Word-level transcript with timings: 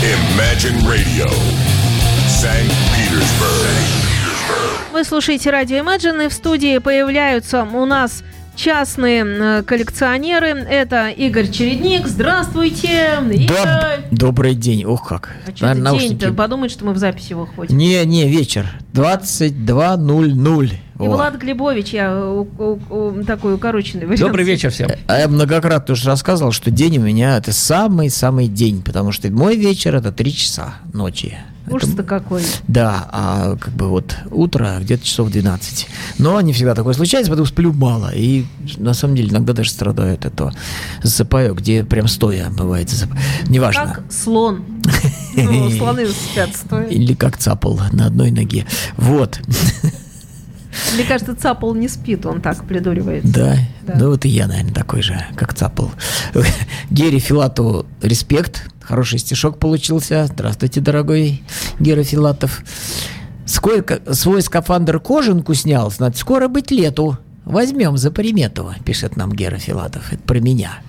Imagine 0.00 0.78
Radio, 0.86 1.28
St. 2.28 2.70
Petersburg. 2.94 3.74
Вы 4.92 5.02
слушаете 5.02 5.50
радио 5.50 5.78
Imagine, 5.78 6.26
и 6.26 6.28
в 6.28 6.32
студии 6.32 6.78
появляются 6.78 7.64
у 7.64 7.84
нас 7.84 8.22
частные 8.54 9.24
э, 9.26 9.62
коллекционеры. 9.64 10.50
Это 10.50 11.08
Игорь 11.08 11.50
Чередник. 11.50 12.06
Здравствуйте, 12.06 13.18
Игорь. 13.28 14.04
Добрый 14.12 14.54
день. 14.54 14.84
Ох, 14.84 15.08
как. 15.08 15.32
А 15.48 15.56
что 15.56 15.66
это 15.66 15.98
день-то? 15.98 16.32
Подумает, 16.32 16.70
что 16.70 16.84
мы 16.84 16.92
в 16.92 16.98
записи 16.98 17.32
выходим. 17.32 17.76
Не, 17.76 18.04
не, 18.04 18.28
вечер. 18.28 18.70
22.00. 18.92 20.76
И 21.00 21.04
О. 21.04 21.10
Влад 21.10 21.38
Глебович, 21.38 21.90
я 21.90 22.12
у, 22.12 22.48
у, 22.58 22.78
у, 22.90 23.24
такой 23.24 23.54
укороченный 23.54 24.04
вариант. 24.04 24.20
Добрый 24.20 24.44
вечер 24.44 24.70
всем. 24.70 24.90
А 25.06 25.20
я 25.20 25.28
многократно 25.28 25.92
уже 25.92 26.06
рассказывал, 26.06 26.50
что 26.50 26.72
день 26.72 26.98
у 26.98 27.02
меня 27.02 27.36
это 27.36 27.52
самый-самый 27.52 28.48
день, 28.48 28.82
потому 28.82 29.12
что 29.12 29.30
мой 29.30 29.56
вечер 29.56 29.94
это 29.94 30.10
3 30.10 30.34
часа 30.34 30.74
ночи. 30.92 31.38
Ужас-то 31.70 32.02
какой. 32.02 32.42
Да, 32.66 33.08
а 33.12 33.56
как 33.56 33.74
бы 33.74 33.88
вот 33.88 34.16
утро 34.30 34.78
где-то 34.80 35.04
часов 35.04 35.30
12. 35.30 35.86
Но 36.18 36.40
не 36.40 36.52
всегда 36.52 36.74
такое 36.74 36.94
случается, 36.94 37.30
потому 37.30 37.46
что 37.46 37.54
сплю 37.54 37.72
мало. 37.72 38.10
И 38.12 38.46
на 38.78 38.94
самом 38.94 39.14
деле 39.14 39.30
иногда 39.30 39.52
даже 39.52 39.70
страдаю 39.70 40.14
от 40.14 40.24
этого. 40.24 40.52
Засыпаю, 41.02 41.54
где 41.54 41.84
прям 41.84 42.08
стоя 42.08 42.50
бывает 42.50 42.90
засыпаю. 42.90 43.20
Неважно. 43.48 43.94
Как 43.94 44.12
слон. 44.12 44.64
Ну, 45.36 45.70
слоны 45.70 46.08
спят 46.08 46.50
стоя. 46.56 46.86
Или 46.86 47.14
как 47.14 47.36
цапал 47.36 47.78
на 47.92 48.06
одной 48.06 48.32
ноге. 48.32 48.66
Вот. 48.96 49.38
Мне 50.94 51.04
кажется, 51.04 51.34
Цапл 51.34 51.74
не 51.74 51.88
спит, 51.88 52.26
он 52.26 52.40
так 52.40 52.64
придуривается. 52.64 53.32
Да? 53.32 53.56
да. 53.86 53.94
Ну 53.98 54.10
вот 54.10 54.24
и 54.24 54.28
я, 54.28 54.46
наверное, 54.46 54.74
такой 54.74 55.02
же, 55.02 55.20
как 55.36 55.54
Цапл. 55.54 55.86
Гере 56.90 57.18
Филату 57.18 57.86
респект. 58.02 58.68
Хороший 58.80 59.18
стишок 59.18 59.58
получился. 59.58 60.26
Здравствуйте, 60.26 60.80
дорогой 60.80 61.42
Гера 61.78 62.02
Филатов. 62.02 62.62
Сколько 63.44 64.00
свой 64.14 64.42
скафандр 64.42 64.98
кожанку 64.98 65.54
снял, 65.54 65.90
значит, 65.90 66.18
скоро 66.18 66.48
быть 66.48 66.70
лету. 66.70 67.18
Возьмем 67.44 67.96
за 67.96 68.10
примету, 68.10 68.74
пишет 68.84 69.16
нам 69.16 69.32
Гера 69.32 69.56
Филатов. 69.56 70.12
Это 70.12 70.22
про 70.22 70.38
меня. 70.38 70.80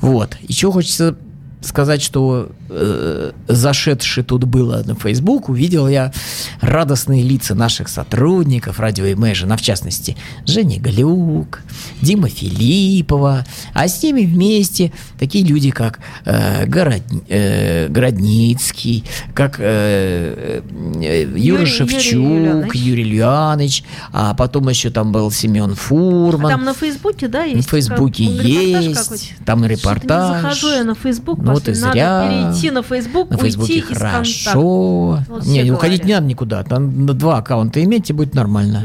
Вот. 0.00 0.36
Еще 0.42 0.70
хочется 0.70 1.16
сказать, 1.60 2.02
что 2.02 2.50
э, 2.74 3.32
зашедший 3.48 4.24
тут 4.24 4.44
было 4.44 4.82
на 4.84 4.94
Facebook, 4.94 5.48
увидел 5.48 5.88
я 5.88 6.12
радостные 6.60 7.22
лица 7.22 7.54
наших 7.54 7.88
сотрудников 7.88 8.80
радио 8.80 9.06
Imagine, 9.06 9.52
а 9.52 9.56
в 9.56 9.62
частности 9.62 10.16
Женя 10.46 10.80
Галюк, 10.80 11.60
Дима 12.00 12.28
Филиппова, 12.28 13.44
а 13.72 13.88
с 13.88 14.02
ними 14.02 14.22
вместе 14.22 14.92
такие 15.18 15.44
люди, 15.44 15.70
как 15.70 16.00
э, 16.24 16.66
Город, 16.66 17.02
э, 17.28 17.88
Городницкий, 17.88 19.04
как 19.34 19.56
э, 19.58 20.62
э, 21.00 21.28
Юра 21.36 21.60
Юрий, 21.60 21.66
Шевчук, 21.66 22.74
Юрий 22.74 23.02
Ильянович, 23.02 23.84
а 24.12 24.34
потом 24.34 24.68
еще 24.68 24.90
там 24.90 25.12
был 25.12 25.30
Семен 25.30 25.74
Фурман. 25.74 26.46
А 26.46 26.50
там 26.50 26.64
на 26.64 26.74
Фейсбуке, 26.74 27.28
да, 27.28 27.44
есть? 27.44 27.56
На 27.56 27.62
Фейсбуке 27.62 28.24
есть, 28.24 29.34
там 29.44 29.64
репортаж. 29.64 30.36
Не 30.36 30.42
захожу 30.42 30.68
я 30.70 30.84
на 30.84 30.94
Фейсбук, 30.94 31.38
вот 31.38 31.68
и 31.68 31.74
зря. 31.74 32.24
Надо 32.24 32.54
перейти 32.64 32.70
на 32.70 32.82
Facebook, 32.82 33.30
на 33.30 33.38
Фейсбуке 33.38 33.72
уйти 33.74 33.94
хорошо. 33.94 35.18
из 35.20 35.28
вот 35.28 35.46
не, 35.46 35.62
не 35.62 35.70
уходить 35.70 36.04
не 36.04 36.14
надо 36.14 36.26
никуда. 36.26 36.62
Там 36.62 37.06
два 37.06 37.38
аккаунта 37.38 37.82
иметь, 37.84 38.10
и 38.10 38.12
будет 38.12 38.34
нормально. 38.34 38.84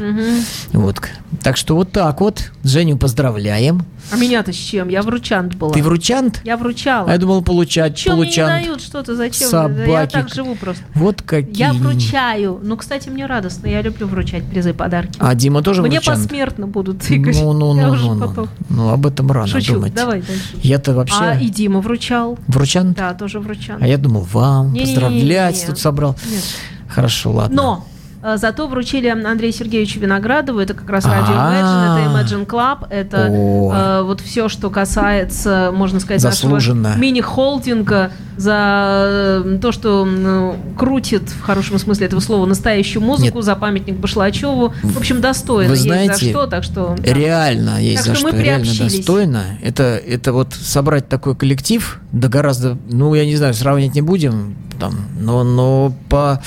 Угу. 0.72 0.82
Вот. 0.82 1.00
Так 1.42 1.56
что 1.56 1.76
вот 1.76 1.92
так 1.92 2.20
вот. 2.20 2.50
Женю 2.64 2.98
поздравляем. 2.98 3.84
А 4.12 4.16
меня-то 4.16 4.52
с 4.52 4.56
чем? 4.56 4.88
Я 4.88 5.02
вручант 5.02 5.54
была. 5.54 5.72
Ты 5.72 5.82
вручант? 5.82 6.40
Я 6.44 6.56
вручала. 6.56 7.08
А 7.08 7.12
я 7.12 7.18
думал 7.18 7.42
получать. 7.42 7.96
Чем 7.96 8.14
получант. 8.14 8.50
мне 8.50 8.60
не 8.60 8.66
дают 8.66 8.82
что-то? 8.82 9.14
Зачем? 9.14 9.48
Собаки. 9.48 9.88
Я 9.88 10.06
так 10.06 10.28
живу 10.28 10.56
просто. 10.56 10.82
Вот 10.94 11.22
какие. 11.22 11.56
Я 11.56 11.72
вручаю. 11.72 12.58
Ну, 12.62 12.76
кстати, 12.76 13.08
мне 13.08 13.26
радостно. 13.26 13.68
Я 13.68 13.82
люблю 13.82 14.06
вручать 14.06 14.44
призы, 14.44 14.74
подарки. 14.74 15.16
А 15.20 15.34
Дима 15.34 15.62
тоже 15.62 15.82
мне 15.82 15.98
вручант? 15.98 16.18
Мне 16.18 16.26
посмертно 16.26 16.66
будут 16.66 16.98
тыкать. 17.02 17.36
Ну, 17.40 17.52
ну, 17.52 17.74
ну, 17.74 17.94
ну, 17.94 18.14
ну. 18.14 18.48
Ну, 18.68 18.88
об 18.88 19.06
этом 19.06 19.30
рано 19.30 19.46
Шучу. 19.46 19.74
думать. 19.74 19.94
Давай 19.94 20.22
дальше. 20.22 20.56
Я-то 20.62 20.92
вообще... 20.94 21.14
А 21.20 21.34
и 21.38 21.48
Дима 21.48 21.80
вручал. 21.80 22.38
Вручант? 22.48 22.96
Да, 22.96 23.14
тоже 23.14 23.38
вручант. 23.60 23.82
А 23.82 23.86
я 23.86 23.98
думал, 23.98 24.22
вам 24.22 24.72
не, 24.72 24.80
поздравлять 24.80 25.54
не, 25.54 25.60
не, 25.60 25.66
не. 25.66 25.70
тут 25.70 25.78
собрал. 25.78 26.16
Нет. 26.30 26.44
Хорошо, 26.88 27.32
ладно. 27.32 27.56
Но 27.56 27.86
зато 28.22 28.66
вручили 28.66 29.08
Андрею 29.08 29.52
Сергеевичу 29.52 30.00
Виноградову, 30.00 30.58
это 30.58 30.74
как 30.74 30.88
раз 30.90 31.04
радио 31.04 31.34
Imagine, 31.34 32.24
это 32.24 32.34
Imagine 32.34 32.46
Club, 32.46 32.86
это 32.90 33.16
э, 33.18 34.02
вот 34.02 34.20
все, 34.20 34.48
что 34.48 34.70
касается, 34.70 35.70
можно 35.74 36.00
сказать, 36.00 36.22
нашего 36.22 36.58
мини-холдинга 36.96 38.12
за 38.36 39.42
э, 39.44 39.58
то, 39.60 39.72
что 39.72 40.56
крутит, 40.78 41.28
в 41.30 41.42
хорошем 41.42 41.78
смысле 41.78 42.06
этого 42.06 42.20
слова, 42.20 42.46
настоящую 42.46 43.02
музыку, 43.02 43.40
за 43.42 43.54
памятник 43.56 43.96
Башлачеву. 43.96 44.74
В 44.82 44.98
общем, 44.98 45.20
достойно 45.20 45.72
есть 45.72 45.84
за 45.84 46.30
что, 46.30 46.46
так 46.46 46.64
что... 46.64 46.96
Реально 47.02 47.82
есть 47.82 48.04
за 48.04 48.14
что, 48.14 48.30
реально 48.30 48.72
достойно. 48.78 49.44
Это, 49.62 49.82
это 49.82 50.32
вот 50.32 50.52
собрать 50.54 51.08
такой 51.08 51.34
коллектив, 51.36 52.00
да 52.12 52.28
гораздо, 52.28 52.76
ну, 52.90 53.14
я 53.14 53.24
не 53.24 53.36
знаю, 53.36 53.54
сравнивать 53.54 53.94
не 53.94 54.02
будем, 54.02 54.56
там, 54.78 54.94
но, 55.18 55.44
но 55.44 55.92
по 56.08 56.42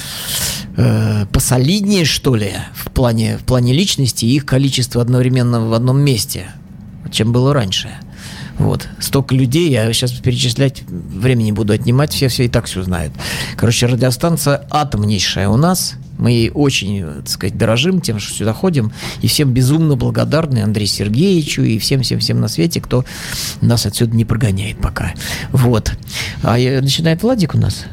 э, 0.78 1.26
посолиднее, 1.32 2.06
что 2.06 2.36
ли, 2.36 2.54
в 2.74 2.92
плане, 2.92 3.38
в 3.38 3.44
плане 3.44 3.74
личности 3.74 4.26
и 4.26 4.36
их 4.36 4.46
количество 4.46 5.02
одновременно 5.02 5.68
в 5.68 5.74
одном 5.74 6.00
месте, 6.00 6.48
чем 7.12 7.32
было 7.32 7.54
раньше. 7.54 7.90
Вот. 8.58 8.88
Столько 9.00 9.36
людей, 9.36 9.70
я 9.72 9.92
сейчас 9.94 10.12
перечислять 10.12 10.84
времени 10.88 11.52
буду 11.52 11.74
отнимать, 11.74 12.14
все 12.14 12.28
все 12.28 12.46
и 12.46 12.50
так 12.50 12.66
все 12.66 12.84
знают. 12.84 13.14
Короче, 13.58 13.88
радиостанция 13.88 14.66
атомнейшая 14.70 15.50
у 15.50 15.58
нас. 15.58 15.96
Мы 16.24 16.50
очень, 16.54 17.04
так 17.04 17.28
сказать, 17.28 17.58
дорожим 17.58 18.00
тем, 18.00 18.18
что 18.18 18.34
сюда 18.34 18.54
ходим. 18.54 18.94
И 19.22 19.28
всем 19.28 19.52
безумно 19.52 19.98
благодарны 19.98 20.60
Андрею 20.64 20.88
Сергеевичу 20.88 21.64
и 21.64 21.78
всем-всем-всем 21.78 22.40
на 22.40 22.48
свете, 22.48 22.80
кто 22.80 23.04
нас 23.60 23.86
отсюда 23.86 24.16
не 24.16 24.24
прогоняет 24.24 24.78
пока. 24.78 25.14
Вот. 25.52 25.92
А 26.42 26.58
я, 26.58 26.82
начинает 26.82 27.24
Владик 27.24 27.56
у 27.56 27.58
нас? 27.58 27.84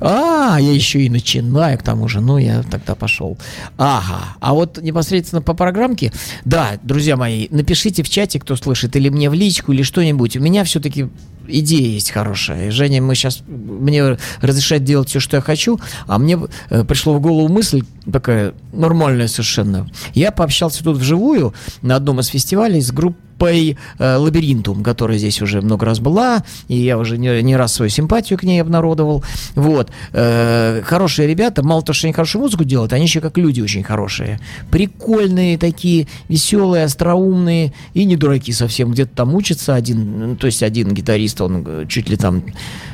А, 0.00 0.56
я 0.58 0.72
еще 0.72 1.02
и 1.02 1.10
начинаю 1.10 1.78
к 1.78 1.82
тому 1.82 2.08
же. 2.08 2.22
Ну, 2.22 2.38
я 2.38 2.62
тогда 2.62 2.94
пошел. 2.94 3.36
Ага. 3.76 4.36
А 4.40 4.54
вот 4.54 4.80
непосредственно 4.80 5.42
по 5.42 5.52
программке, 5.52 6.10
да, 6.46 6.78
друзья 6.82 7.18
мои, 7.18 7.48
напишите 7.50 8.02
в 8.02 8.08
чате, 8.08 8.40
кто 8.40 8.56
слышит, 8.56 8.96
или 8.96 9.10
мне 9.10 9.28
в 9.28 9.34
личку, 9.34 9.72
или 9.72 9.82
что-нибудь. 9.82 10.38
У 10.38 10.40
меня 10.40 10.64
все-таки 10.64 11.10
идея 11.46 11.88
есть 11.88 12.10
хорошая. 12.10 12.70
Женя, 12.70 13.02
мы 13.02 13.14
сейчас 13.14 13.42
мне 13.46 14.16
разрешает 14.40 14.84
делать 14.84 15.08
все, 15.08 15.20
что 15.20 15.36
я 15.36 15.40
хочу, 15.40 15.78
а 16.06 16.18
мне 16.18 16.38
э, 16.70 16.84
пришло 16.84 17.14
в 17.14 17.20
голову 17.20 17.48
мысль 17.48 17.73
такая 18.10 18.54
нормальная 18.72 19.28
совершенно. 19.28 19.88
Я 20.14 20.30
пообщался 20.30 20.84
тут 20.84 20.98
вживую 20.98 21.54
на 21.82 21.96
одном 21.96 22.20
из 22.20 22.28
фестивалей 22.28 22.80
с 22.80 22.92
группой 22.92 23.23
э, 23.40 24.16
Лабиринтум, 24.16 24.82
которая 24.82 25.18
здесь 25.18 25.42
уже 25.42 25.60
много 25.60 25.86
раз 25.86 26.00
была, 26.00 26.44
и 26.68 26.76
я 26.76 26.98
уже 26.98 27.18
не, 27.18 27.42
не 27.42 27.56
раз 27.56 27.74
свою 27.74 27.90
симпатию 27.90 28.38
к 28.38 28.42
ней 28.42 28.60
обнародовал. 28.60 29.24
Вот. 29.54 29.90
Э, 30.12 30.82
хорошие 30.84 31.28
ребята, 31.28 31.62
мало 31.62 31.82
того, 31.82 31.94
что 31.94 32.06
они 32.06 32.14
хорошую 32.14 32.42
музыку 32.42 32.64
делают, 32.64 32.92
они 32.92 33.04
еще 33.04 33.20
как 33.20 33.36
люди 33.38 33.60
очень 33.60 33.82
хорошие. 33.82 34.40
Прикольные 34.70 35.58
такие, 35.58 36.06
веселые, 36.28 36.84
остроумные, 36.84 37.72
и 37.94 38.04
не 38.04 38.16
дураки 38.16 38.52
совсем. 38.52 38.92
Где-то 38.92 39.14
там 39.14 39.34
учатся 39.34 39.74
один, 39.74 40.18
ну, 40.18 40.36
то 40.36 40.46
есть 40.46 40.62
один 40.62 40.92
гитарист, 40.92 41.40
он 41.40 41.64
э, 41.66 41.86
чуть 41.88 42.08
ли 42.08 42.16
там 42.16 42.42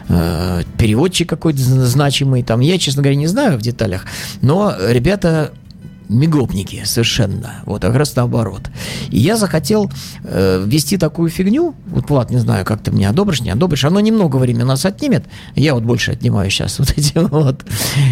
э, 0.09 0.63
переводчик 0.79 1.29
какой-то 1.29 1.61
значимый, 1.61 2.43
там, 2.43 2.61
я, 2.61 2.79
честно 2.79 3.03
говоря, 3.03 3.19
не 3.19 3.27
знаю 3.27 3.59
в 3.59 3.63
деталях, 3.63 4.07
но 4.41 4.75
ребята 4.89 5.53
мигопники 6.11 6.83
совершенно, 6.85 7.63
вот, 7.65 7.85
а 7.85 7.89
как 7.89 7.97
раз 7.97 8.17
наоборот. 8.17 8.63
И 9.11 9.19
я 9.19 9.37
захотел 9.37 9.91
э, 10.25 10.63
ввести 10.67 10.97
такую 10.97 11.31
фигню, 11.31 11.75
вот, 11.87 12.11
Влад, 12.11 12.31
не 12.31 12.39
знаю, 12.39 12.65
как 12.65 12.83
ты 12.83 12.91
мне 12.91 13.09
одобришь, 13.09 13.41
не 13.41 13.51
одобришь, 13.51 13.85
оно 13.85 14.01
немного 14.01 14.37
времени 14.37 14.65
у 14.65 14.67
нас 14.67 14.85
отнимет, 14.85 15.25
я 15.55 15.75
вот 15.75 15.85
больше 15.85 16.13
отнимаю 16.13 16.51
сейчас 16.51 16.79
вот 16.81 16.91
эти 16.97 17.13
вот. 17.17 17.65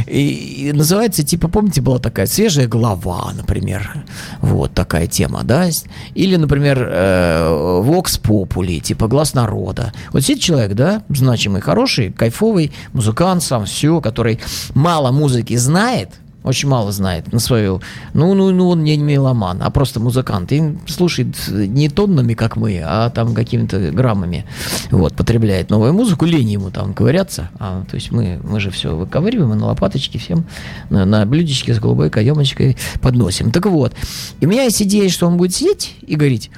И, 0.07 0.69
и 0.69 0.73
называется, 0.73 1.25
типа, 1.25 1.49
помните, 1.49 1.81
была 1.81 1.99
такая 1.99 2.27
свежая 2.27 2.69
голова, 2.69 3.33
например, 3.35 4.05
вот 4.41 4.73
такая 4.73 5.07
тема, 5.07 5.43
да, 5.45 5.69
или, 6.15 6.37
например, 6.37 6.89
э, 6.91 7.83
Vox 7.85 8.21
Populi, 8.23 8.81
типа, 8.81 9.09
глаз 9.09 9.35
народа. 9.35 9.93
Вот 10.13 10.23
сидит 10.23 10.41
человек, 10.43 10.75
да, 10.75 11.03
значимый, 11.09 11.61
хороший, 11.61 12.13
кайфовый, 12.13 12.73
музыкант 12.93 13.43
сам, 13.43 13.67
все, 13.67 14.01
который 14.01 14.41
мало 14.75 15.11
музыки 15.11 15.57
знает, 15.57 16.11
очень 16.49 16.69
мало 16.69 16.93
знает 16.93 17.33
на 17.33 17.39
свою. 17.39 17.81
Ну, 18.15 18.35
ну, 18.35 18.51
ну, 18.51 18.71
он 18.71 18.83
не 18.83 18.97
меломан, 18.97 19.61
а 19.63 19.71
просто 19.71 20.01
музыкант. 20.01 20.53
И 20.53 20.77
слушает 20.87 21.37
не 21.49 21.89
тоннами, 21.89 22.35
как 22.35 22.57
мы, 22.57 22.83
а 22.85 23.11
там 23.11 23.35
какими-то 23.35 23.91
граммами. 23.91 24.45
Вот, 24.91 25.15
потребляет 25.15 25.71
новую 25.71 25.93
музыку, 25.93 26.25
лень 26.25 26.51
ему 26.51 26.71
там 26.71 26.95
ковыряться. 26.95 27.51
А, 27.59 27.85
то 27.89 27.95
есть 27.95 28.11
мы, 28.11 28.41
мы 28.43 28.61
же 28.61 28.71
все 28.71 28.97
выковыриваем 28.97 29.53
и 29.53 29.57
на 29.57 29.67
лопаточке 29.67 30.19
всем 30.19 30.45
на, 30.91 31.05
на 31.05 31.27
блюдечке 31.27 31.75
с 31.75 31.79
голубой 31.79 32.11
каемочкой 32.11 32.77
подносим. 33.01 33.51
Так 33.51 33.67
вот, 33.67 33.93
и 34.41 34.47
у 34.47 34.49
меня 34.49 34.65
есть 34.65 34.83
идея, 34.83 35.09
что 35.09 35.27
он 35.27 35.37
будет 35.37 35.55
сидеть 35.55 35.95
и 36.07 36.17
говорить, 36.17 36.51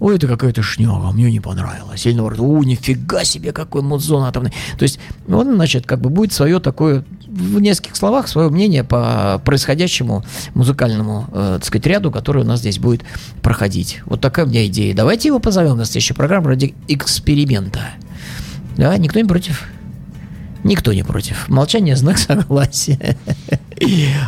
ой, 0.00 0.16
это 0.16 0.26
какая-то 0.26 0.62
шняга, 0.62 1.10
мне 1.12 1.30
не 1.30 1.40
понравилось. 1.40 2.06
Или 2.06 2.14
наоборот, 2.14 2.40
о, 2.40 2.62
нифига 2.64 3.24
себе, 3.24 3.52
какой 3.52 3.82
музон 3.82 4.24
атомный. 4.24 4.52
То 4.78 4.84
есть 4.84 5.00
он, 5.28 5.54
значит, 5.54 5.86
как 5.86 6.00
бы 6.00 6.08
будет 6.10 6.32
свое 6.32 6.60
такое, 6.60 7.04
в 7.26 7.60
нескольких 7.60 7.96
словах, 7.96 8.28
свое 8.28 8.48
мнение 8.48 8.84
по 8.84 9.40
происходящему 9.44 10.24
музыкальному, 10.54 11.26
э, 11.32 11.56
так 11.58 11.64
сказать, 11.64 11.86
ряду, 11.86 12.10
который 12.10 12.42
у 12.42 12.46
нас 12.46 12.60
здесь 12.60 12.78
будет 12.78 13.02
проходить. 13.42 14.00
Вот 14.06 14.20
такая 14.20 14.46
у 14.46 14.48
меня 14.48 14.66
идея. 14.66 14.94
Давайте 14.94 15.28
его 15.28 15.40
позовем 15.40 15.76
на 15.76 15.84
следующую 15.84 16.16
программу 16.16 16.48
ради 16.48 16.74
эксперимента. 16.86 17.80
Да, 18.76 18.96
никто 18.96 19.18
не 19.18 19.26
против? 19.26 19.68
Никто 20.64 20.92
не 20.92 21.02
против. 21.02 21.48
Молчание– 21.48 21.96
знак 21.96 22.18
согласия. 22.18 23.16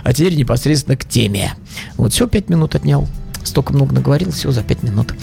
А 0.05 0.13
теперь 0.13 0.37
непосредственно 0.37 0.97
к 0.97 1.05
теме. 1.05 1.55
Вот 1.97 2.13
все, 2.13 2.29
пять 2.29 2.49
минут 2.49 2.77
отнял. 2.77 3.09
Столько 3.45 3.73
много 3.73 3.95
наговорил, 3.95 4.31
все 4.33 4.51
за 4.53 4.63
пять 4.63 4.83
минут. 4.83 5.15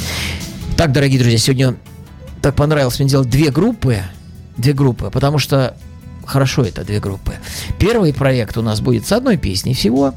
Так, 0.75 0.91
дорогие 0.91 1.19
друзья, 1.19 1.37
сегодня 1.37 1.75
так 2.41 2.55
понравилось 2.55 2.99
мне 2.99 3.09
делать 3.09 3.29
две 3.29 3.51
группы. 3.51 3.99
Две 4.57 4.73
группы, 4.73 5.09
потому 5.11 5.37
что 5.37 5.75
хорошо 6.25 6.63
это 6.63 6.83
две 6.83 6.99
группы. 6.99 7.33
Первый 7.79 8.13
проект 8.13 8.57
у 8.57 8.61
нас 8.61 8.81
будет 8.81 9.05
с 9.07 9.11
одной 9.11 9.37
песней 9.37 9.73
всего. 9.73 10.13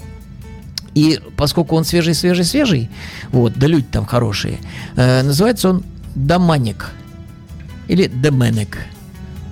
И 0.94 1.20
поскольку 1.36 1.76
он 1.76 1.84
свежий-свежий-свежий, 1.84 2.90
вот, 3.30 3.54
да 3.54 3.66
люди 3.66 3.86
там 3.90 4.06
хорошие, 4.06 4.58
э, 4.96 5.22
называется 5.22 5.70
он 5.70 5.84
«Доманик» 6.14 6.90
или 7.86 8.06
«Деменик». 8.06 8.78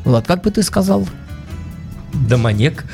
Влад, 0.05 0.27
как 0.27 0.43
бы 0.43 0.51
ты 0.51 0.63
сказал? 0.63 1.07
Домонек. 2.13 2.85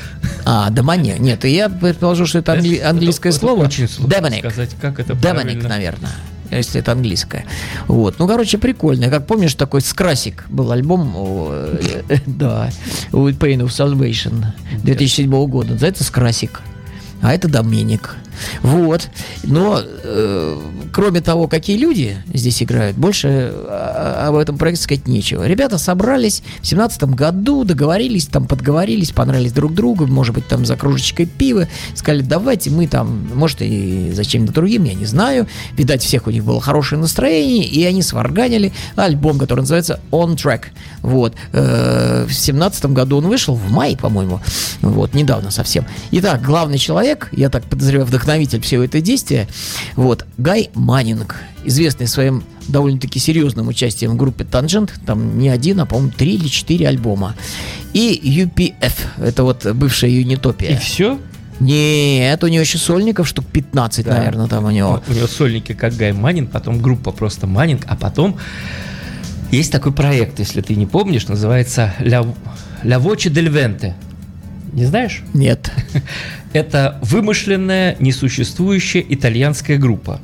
А, 0.45 0.69
домонек. 0.69 1.19
Нет, 1.19 1.43
я 1.45 1.69
предположу, 1.69 2.25
что 2.25 2.39
это 2.39 2.53
англи- 2.53 2.79
английское 2.79 3.29
это 3.29 3.37
слово. 3.39 3.63
Очень 3.65 3.87
сложно 3.87 4.15
Демоник. 4.15 4.39
сказать, 4.39 4.69
как 4.79 4.99
это 4.99 5.15
Демоник, 5.15 5.63
наверное. 5.63 6.11
Если 6.51 6.79
это 6.79 6.91
английское. 6.91 7.45
Вот. 7.87 8.19
Ну, 8.19 8.27
короче, 8.27 8.57
прикольно. 8.59 9.09
Как 9.09 9.25
помнишь, 9.25 9.55
такой 9.55 9.81
Скрасик 9.81 10.45
был 10.49 10.71
альбом, 10.71 11.11
э, 11.49 12.17
да, 12.27 12.69
у 13.11 13.27
Pain 13.29 13.61
of 13.61 13.69
Salvation 13.69 14.45
2007 14.83 15.29
года. 15.47 15.71
Называется 15.73 16.03
Скрасик. 16.03 16.61
А 17.21 17.33
это 17.33 17.47
Доменик. 17.47 18.15
Вот. 18.61 19.09
Но 19.43 19.81
э, 19.83 20.59
кроме 20.93 21.21
того, 21.21 21.47
какие 21.47 21.77
люди 21.77 22.17
здесь 22.33 22.63
играют, 22.63 22.95
больше 22.97 23.51
а, 23.53 24.27
об 24.29 24.35
этом 24.35 24.57
проекте 24.57 24.83
сказать 24.83 25.07
нечего. 25.07 25.45
Ребята 25.45 25.77
собрались 25.77 26.41
в 26.61 26.67
семнадцатом 26.67 27.13
году, 27.13 27.63
договорились, 27.63 28.27
там 28.27 28.47
подговорились, 28.47 29.11
понравились 29.11 29.51
друг 29.51 29.73
другу, 29.73 30.07
может 30.07 30.33
быть, 30.33 30.47
там 30.47 30.65
за 30.65 30.77
кружечкой 30.77 31.25
пива, 31.25 31.67
сказали, 31.95 32.21
давайте 32.21 32.69
мы 32.69 32.87
там, 32.87 33.27
может, 33.33 33.61
и 33.61 34.11
за 34.13 34.23
чем-то 34.23 34.53
другим, 34.53 34.85
я 34.85 34.93
не 34.93 35.05
знаю. 35.05 35.47
Видать, 35.73 36.01
всех 36.01 36.27
у 36.27 36.31
них 36.31 36.43
было 36.43 36.61
хорошее 36.61 37.01
настроение, 37.01 37.65
и 37.65 37.83
они 37.83 38.01
сварганили 38.01 38.71
альбом, 38.95 39.37
который 39.37 39.61
называется 39.61 39.99
On 40.11 40.35
Track. 40.35 40.65
Вот. 41.01 41.33
Э, 41.51 42.25
в 42.27 42.33
семнадцатом 42.33 42.93
году 42.93 43.17
он 43.17 43.27
вышел, 43.27 43.55
в 43.55 43.69
мае, 43.71 43.97
по-моему, 43.97 44.39
вот, 44.81 45.13
недавно 45.13 45.51
совсем. 45.51 45.85
Итак, 46.11 46.41
главный 46.41 46.77
человек, 46.77 47.29
я 47.31 47.49
так 47.49 47.63
подозреваю, 47.65 48.07
вдохновитель 48.25 48.61
всего 48.61 48.83
этого 48.83 49.03
действия, 49.03 49.47
вот, 49.95 50.25
Гай 50.37 50.69
Маннинг, 50.73 51.35
известный 51.63 52.07
своим 52.07 52.43
довольно-таки 52.67 53.19
серьезным 53.19 53.67
участием 53.67 54.11
в 54.11 54.15
группе 54.17 54.43
Tangent, 54.43 54.89
там 55.05 55.37
не 55.37 55.49
один, 55.49 55.79
а, 55.79 55.85
по-моему, 55.85 56.11
три 56.15 56.35
или 56.35 56.47
четыре 56.47 56.87
альбома. 56.87 57.35
И 57.93 58.19
UPF, 58.23 58.93
это 59.19 59.43
вот 59.43 59.65
бывшая 59.73 60.09
Юнитопия. 60.09 60.71
И 60.71 60.77
все? 60.77 61.19
Нет, 61.59 62.43
у 62.43 62.47
него 62.47 62.61
еще 62.61 62.77
сольников 62.77 63.27
штук 63.27 63.45
15, 63.45 64.05
Да. 64.05 64.17
наверное, 64.17 64.47
там 64.47 64.65
у 64.65 64.71
него. 64.71 65.01
У 65.07 65.13
него 65.13 65.27
сольники 65.27 65.73
как 65.73 65.95
Гай 65.95 66.11
Маннинг, 66.11 66.51
потом 66.51 66.81
группа 66.81 67.11
просто 67.11 67.47
Маннинг, 67.47 67.83
а 67.87 67.95
потом 67.95 68.37
есть 69.51 69.71
такой 69.71 69.93
проект, 69.93 70.39
если 70.39 70.61
ты 70.61 70.75
не 70.75 70.85
помнишь, 70.87 71.27
называется 71.27 71.93
«Ля, 71.99 72.23
Ля 72.83 72.97
Voce 72.97 73.31
del 73.31 73.49
Vente». 73.53 73.93
Не 74.75 74.85
знаешь? 74.85 75.23
Нет. 75.33 75.71
Это 76.53 76.99
вымышленная, 77.01 77.95
несуществующая 77.99 79.03
итальянская 79.07 79.77
группа, 79.77 80.19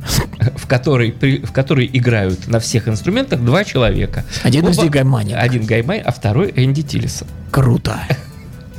в 0.58 0.68
которой, 0.68 1.14
при- 1.14 1.40
в 1.40 1.54
которой 1.54 1.90
играют 1.92 2.48
на 2.50 2.60
всех 2.60 2.90
инструментах 2.90 3.42
два 3.44 3.64
человека. 3.64 4.26
Один 4.44 4.68
из 4.68 4.78
Оба- 4.78 4.84
них 4.84 4.92
Гай 4.92 5.04
Маннинг. 5.06 5.38
Один 5.40 5.66
Гай 5.66 5.84
Май, 5.84 6.00
а 6.00 6.12
второй 6.12 6.52
Энди 6.56 6.84
Тиллисон. 6.84 7.30
Круто. 7.50 7.98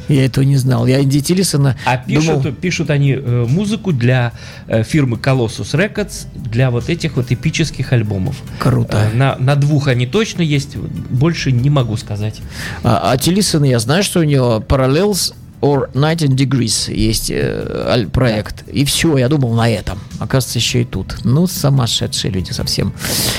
Я 0.09 0.27
этого 0.27 0.45
не 0.45 0.57
знал. 0.59 0.87
Я 0.87 1.01
Инди 1.01 1.21
Тиллисона 1.23 1.75
А 1.87 1.97
пишут, 1.97 2.43
думал... 2.43 2.55
пишут 2.57 2.91
они 2.91 3.13
э, 3.13 3.47
музыку 3.49 3.93
для 3.93 4.33
э, 4.67 4.83
фирмы 4.83 5.17
Colossus 5.17 5.73
Records, 5.75 6.27
для 6.35 6.71
вот 6.71 6.91
этих 6.91 7.17
вот 7.17 7.33
эпических 7.33 7.93
альбомов. 7.95 8.37
Круто. 8.59 9.09
Э, 9.11 9.17
на, 9.17 9.37
на 9.37 9.57
двух 9.57 9.89
они 9.89 10.07
точно 10.07 10.43
есть, 10.43 10.77
больше 10.77 11.51
не 11.51 11.71
могу 11.71 11.97
сказать. 11.97 12.41
А, 12.83 13.13
а 13.13 13.17
Тиллисон, 13.17 13.63
я 13.63 13.79
знаю, 13.79 14.03
что 14.03 14.21
у 14.21 14.25
него 14.25 14.63
Parallels 14.67 15.33
or 15.63 15.89
19 15.95 16.31
Degrees 16.31 16.93
есть 16.93 17.31
э, 17.31 18.07
проект. 18.13 18.69
И 18.69 18.85
все, 18.85 19.17
я 19.17 19.29
думал 19.29 19.55
на 19.55 19.71
этом. 19.71 19.99
Оказывается, 20.19 20.59
еще 20.59 20.83
и 20.83 20.85
тут. 20.85 21.25
Ну, 21.25 21.47
сумасшедшие 21.47 22.33
люди 22.33 22.51
совсем. 22.51 22.93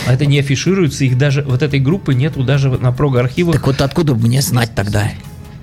А 0.07 0.13
это 0.13 0.25
не 0.25 0.39
афишируется, 0.39 1.03
их 1.03 1.17
даже, 1.17 1.43
вот 1.43 1.61
этой 1.61 1.79
группы 1.79 2.13
нету 2.13 2.43
даже 2.43 2.69
на 2.69 2.91
прого-архивах. 2.91 3.55
Так 3.55 3.67
вот 3.67 3.81
откуда 3.81 4.15
мне 4.15 4.41
знать 4.41 4.71
тогда? 4.73 5.11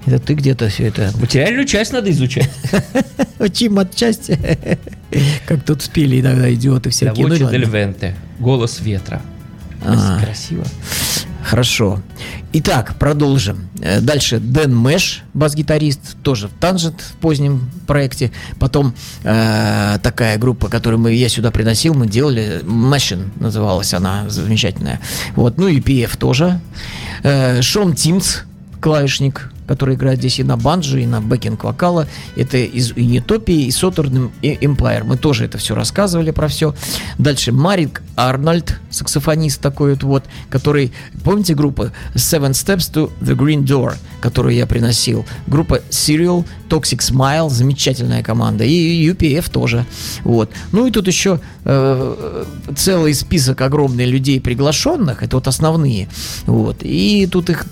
Это 0.06 0.18
ты 0.18 0.34
где-то 0.34 0.68
все 0.68 0.86
это... 0.86 1.10
Материальную 1.18 1.66
часть 1.66 1.92
надо 1.92 2.10
изучать. 2.10 2.50
Учим 3.38 3.78
отчасти. 3.78 4.38
Как 5.46 5.62
тут 5.64 5.82
спели 5.82 6.20
иногда 6.20 6.52
идиоты 6.52 6.90
всякие. 6.90 7.26
Ну, 7.26 7.34
Voce 7.34 7.50
del 7.50 7.70
Vente. 7.70 8.14
Голос 8.38 8.80
ветра. 8.80 9.22
А. 9.82 10.20
Красиво. 10.22 10.64
Хорошо. 11.44 12.00
Итак, 12.52 12.96
продолжим. 12.98 13.68
Э, 13.80 14.00
Дальше 14.00 14.38
Дэн 14.40 14.74
Мэш, 14.74 15.22
бас-гитарист, 15.34 16.16
тоже 16.22 16.48
в 16.48 16.52
Tangent 16.60 16.94
в 17.00 17.14
позднем 17.16 17.70
проекте. 17.86 18.30
Потом 18.58 18.94
э, 19.24 19.98
такая 20.02 20.38
группа, 20.38 20.68
которую 20.68 21.00
мы, 21.00 21.12
я 21.14 21.28
сюда 21.28 21.50
приносил, 21.50 21.94
мы 21.94 22.06
делали, 22.06 22.60
Maschine 22.64 23.32
называлась 23.36 23.94
она, 23.94 24.28
замечательная. 24.28 25.00
Вот, 25.34 25.58
ну 25.58 25.68
и 25.68 25.80
PF 25.80 26.16
тоже. 26.18 26.60
Э, 27.22 27.62
Шон 27.62 27.94
Тиммс, 27.94 28.38
клавишник, 28.80 29.50
который 29.70 29.94
играет 29.94 30.18
здесь 30.18 30.40
и 30.40 30.42
на 30.42 30.56
банджо, 30.56 30.98
и 30.98 31.06
на 31.06 31.20
backing 31.20 31.62
вокалах. 31.62 32.08
Это 32.34 32.56
из 32.56 32.90
Юнитопии 32.96 33.66
и 33.66 33.70
Southern 33.70 34.32
Empire. 34.42 35.04
Мы 35.04 35.16
тоже 35.16 35.44
это 35.44 35.58
все 35.58 35.76
рассказывали 35.76 36.32
про 36.32 36.48
все. 36.48 36.74
Дальше 37.18 37.52
Марик 37.52 38.02
Арнольд, 38.16 38.80
саксофонист 38.90 39.60
такой 39.60 39.92
вот, 39.92 40.02
вот, 40.02 40.24
который, 40.48 40.92
помните 41.22 41.54
группа 41.54 41.92
Seven 42.16 42.50
Steps 42.50 42.92
to 42.92 43.12
the 43.20 43.36
Green 43.36 43.64
Door, 43.64 43.94
которую 44.20 44.56
я 44.56 44.66
приносил? 44.66 45.24
Группа 45.46 45.82
Serial, 45.88 46.44
Toxic 46.68 46.98
Smile, 46.98 47.48
замечательная 47.48 48.24
команда, 48.24 48.64
и 48.64 49.08
UPF 49.08 49.50
тоже. 49.52 49.86
Вот. 50.24 50.50
Ну 50.72 50.88
и 50.88 50.90
тут 50.90 51.06
еще 51.06 51.38
э, 51.64 52.44
целый 52.76 53.14
список 53.14 53.60
огромный 53.60 54.06
людей 54.06 54.40
приглашенных, 54.40 55.22
это 55.22 55.36
вот 55.36 55.46
основные. 55.46 56.08
Вот. 56.46 56.78
И 56.82 57.28
тут 57.30 57.50
их 57.50 57.66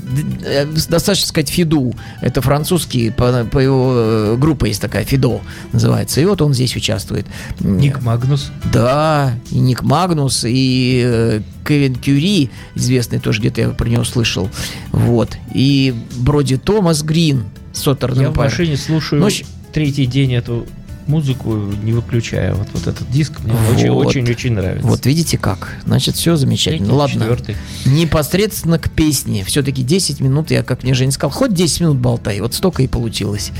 э, 0.44 0.64
достаточно 0.66 1.26
сказать 1.26 1.48
Фиду, 1.48 1.87
это 2.20 2.40
французский, 2.40 3.10
по, 3.10 3.44
по 3.44 3.58
его 3.58 3.92
э, 3.94 4.36
группа 4.38 4.66
есть 4.66 4.80
такая, 4.80 5.04
Фидо 5.04 5.40
называется, 5.72 6.20
и 6.20 6.24
вот 6.24 6.42
он 6.42 6.54
здесь 6.54 6.76
участвует. 6.76 7.26
Ник 7.60 8.02
Магнус. 8.02 8.50
Да, 8.72 9.34
и 9.50 9.58
Ник 9.58 9.82
Магнус, 9.82 10.44
и 10.46 11.02
э, 11.04 11.40
Кевин 11.66 11.94
Кюри, 11.96 12.50
известный 12.74 13.18
тоже, 13.18 13.40
где-то 13.40 13.60
я 13.60 13.68
про 13.70 13.88
него 13.88 14.04
слышал. 14.04 14.48
Вот. 14.92 15.36
И 15.54 15.94
Броди 16.16 16.56
Томас 16.56 17.02
Грин, 17.02 17.44
Сотерн 17.72 18.20
Я 18.20 18.30
в 18.30 18.36
машине 18.36 18.76
слушаю 18.76 19.20
Ну, 19.20 19.28
третий 19.72 20.06
день 20.06 20.34
эту 20.34 20.66
музыку, 21.08 21.54
не 21.82 21.92
выключая 21.92 22.54
вот, 22.54 22.68
вот 22.72 22.86
этот 22.86 23.10
диск. 23.10 23.40
Мне 23.40 23.54
Вот. 23.54 23.76
очень-очень-очень 24.06 24.52
нравится. 24.52 24.86
Вот 24.86 25.06
видите 25.06 25.38
как. 25.38 25.76
Значит, 25.84 26.16
все 26.16 26.36
замечательно. 26.36 26.86
Третий, 26.86 26.98
Ладно. 26.98 27.20
четвертый. 27.20 27.56
Непосредственно 27.86 28.78
к 28.78 28.90
песне. 28.90 29.44
Все-таки 29.44 29.82
10 29.82 30.20
минут, 30.20 30.50
я, 30.50 30.62
как 30.62 30.82
мне 30.82 30.94
Женя 30.94 31.12
сказал, 31.12 31.30
хоть 31.30 31.54
10 31.54 31.80
минут 31.80 31.96
болтай. 31.98 32.40
Вот 32.40 32.54
столько 32.54 32.82
и 32.82 32.86
получилось. 32.86 33.52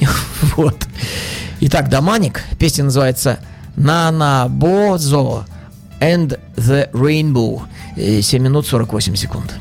Вот. 0.56 0.76
Итак, 1.60 1.88
Доманик. 1.90 2.42
Песня 2.58 2.84
называется 2.84 3.38
Нана 3.76 4.46
Бозо 4.48 5.44
and 6.00 6.38
the 6.56 6.90
Rainbow. 6.92 7.62
Э, 7.96 8.20
7 8.22 8.42
минут 8.42 8.66
48 8.66 9.14
секунд. 9.16 9.54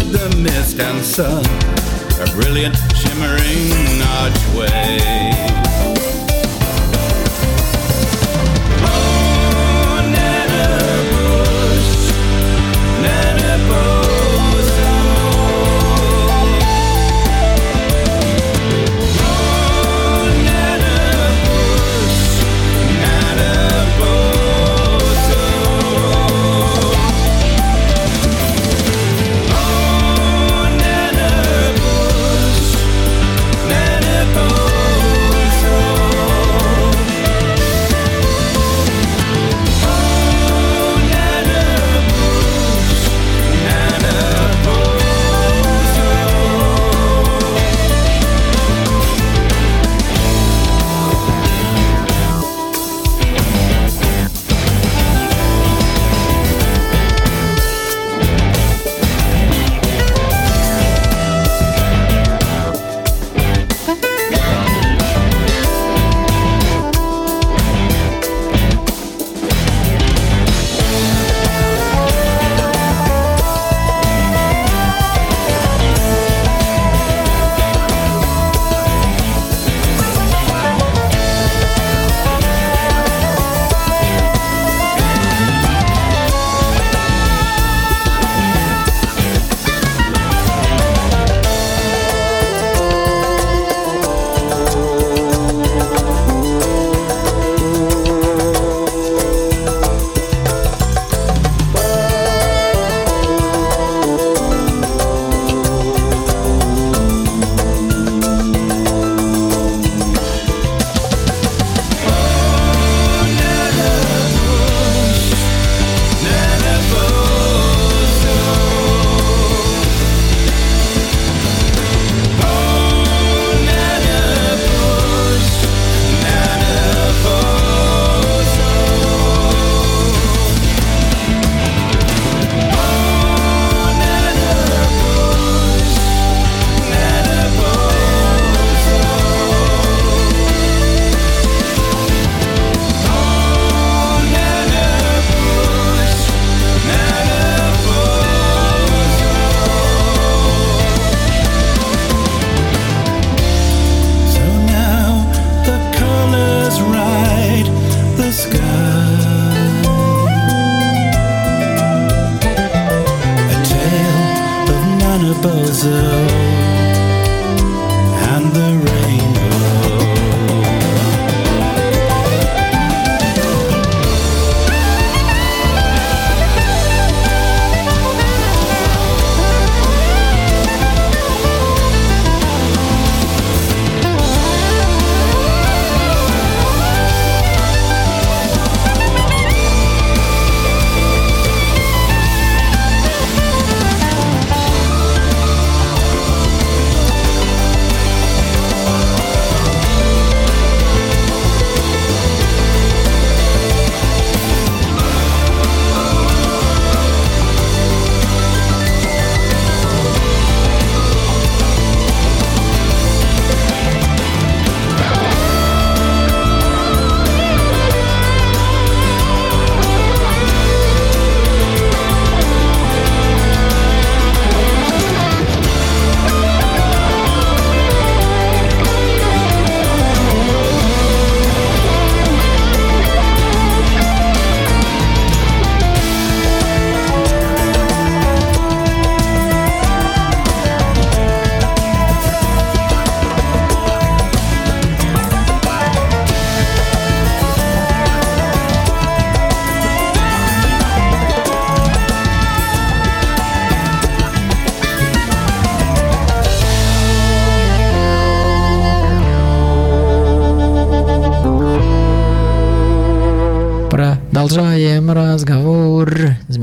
beside 0.00 0.12
the 0.12 0.36
mist 0.36 0.80
and 0.80 1.04
sun, 1.04 1.44
a 2.20 2.32
brilliant 2.32 2.76
shimmering 2.94 4.02
archway. 4.02 4.98
Oh. 8.82 9.09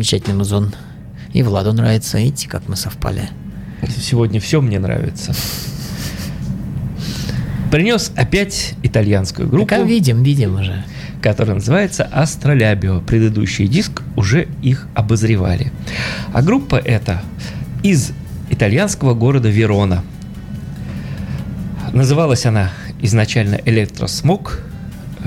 Замечательный 0.08 0.38
музон. 0.38 0.74
И 1.34 1.44
Владу 1.44 1.74
нравится. 1.74 2.18
Видите, 2.18 2.48
как 2.48 2.70
мы 2.70 2.78
совпали. 2.78 3.30
Сегодня 3.90 4.40
все 4.40 4.62
мне 4.62 4.80
нравится. 4.80 5.36
Принес 7.70 8.14
опять 8.16 8.76
итальянскую 8.84 9.50
группу, 9.50 9.66
Пока 9.66 9.82
видим, 9.82 10.24
видим 10.24 10.56
уже. 10.56 10.86
которая 11.22 11.56
называется 11.56 12.06
Астролябио. 12.06 13.02
Предыдущий 13.02 13.68
диск 13.68 14.02
уже 14.16 14.48
их 14.62 14.88
обозревали. 14.94 15.74
А 16.32 16.42
группа 16.42 16.78
эта 16.78 17.22
из 17.84 18.14
итальянского 18.50 19.14
города 19.14 19.50
Верона. 19.50 20.06
Называлась 21.92 22.46
она 22.46 22.72
изначально 23.02 23.60
Электросмог. 23.66 24.62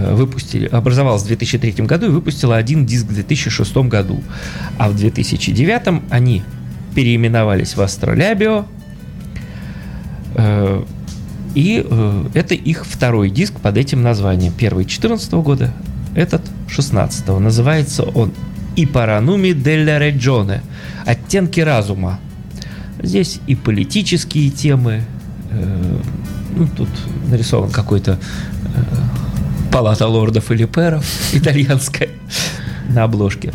Э, 0.00 0.14
Выпустили, 0.14 0.66
образовалась 0.66 1.22
в 1.22 1.26
2003 1.26 1.84
году 1.84 2.06
и 2.06 2.08
выпустила 2.10 2.56
один 2.56 2.86
диск 2.86 3.06
в 3.06 3.14
2006 3.14 3.76
году. 3.76 4.22
А 4.78 4.88
в 4.88 4.96
2009 4.96 6.02
они 6.10 6.42
переименовались 6.94 7.76
в 7.76 7.82
Астролябио. 7.82 8.64
Э, 10.34 10.82
И 11.54 11.84
э, 11.88 12.24
это 12.34 12.54
их 12.54 12.86
второй 12.86 13.30
диск 13.30 13.54
под 13.54 13.76
этим 13.76 14.02
названием. 14.02 14.52
Первый 14.56 14.84
2014 14.84 15.32
года, 15.32 15.72
этот 16.14 16.42
16 16.68 17.28
Называется 17.40 18.04
он 18.04 18.32
«И 18.76 18.86
парануми 18.86 19.52
делла 19.52 19.98
regione»– 19.98 20.60
«Оттенки 21.06 21.60
разума». 21.60 22.20
Здесь 23.02 23.40
и 23.48 23.54
политические 23.56 24.50
темы, 24.50 25.02
ну, 26.54 26.68
тут 26.76 26.88
нарисован 27.30 27.70
какой-то 27.70 28.18
палата 29.70 30.06
лордов 30.06 30.50
или 30.50 30.64
пэров 30.64 31.04
итальянская 31.32 32.08
на 32.88 33.04
обложке. 33.04 33.52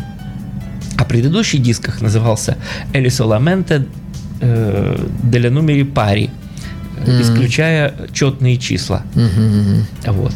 А 0.98 1.04
предыдущий 1.04 1.58
диск 1.58 1.88
их 1.88 2.00
назывался 2.00 2.56
«El 2.92 3.10
solamente 3.10 3.86
э, 4.40 4.96
delle 5.22 5.50
numeri 5.50 5.82
pari», 5.82 6.30
э, 7.04 7.20
исключая 7.20 7.94
четные 8.12 8.56
числа. 8.56 9.02
Вот. 10.06 10.32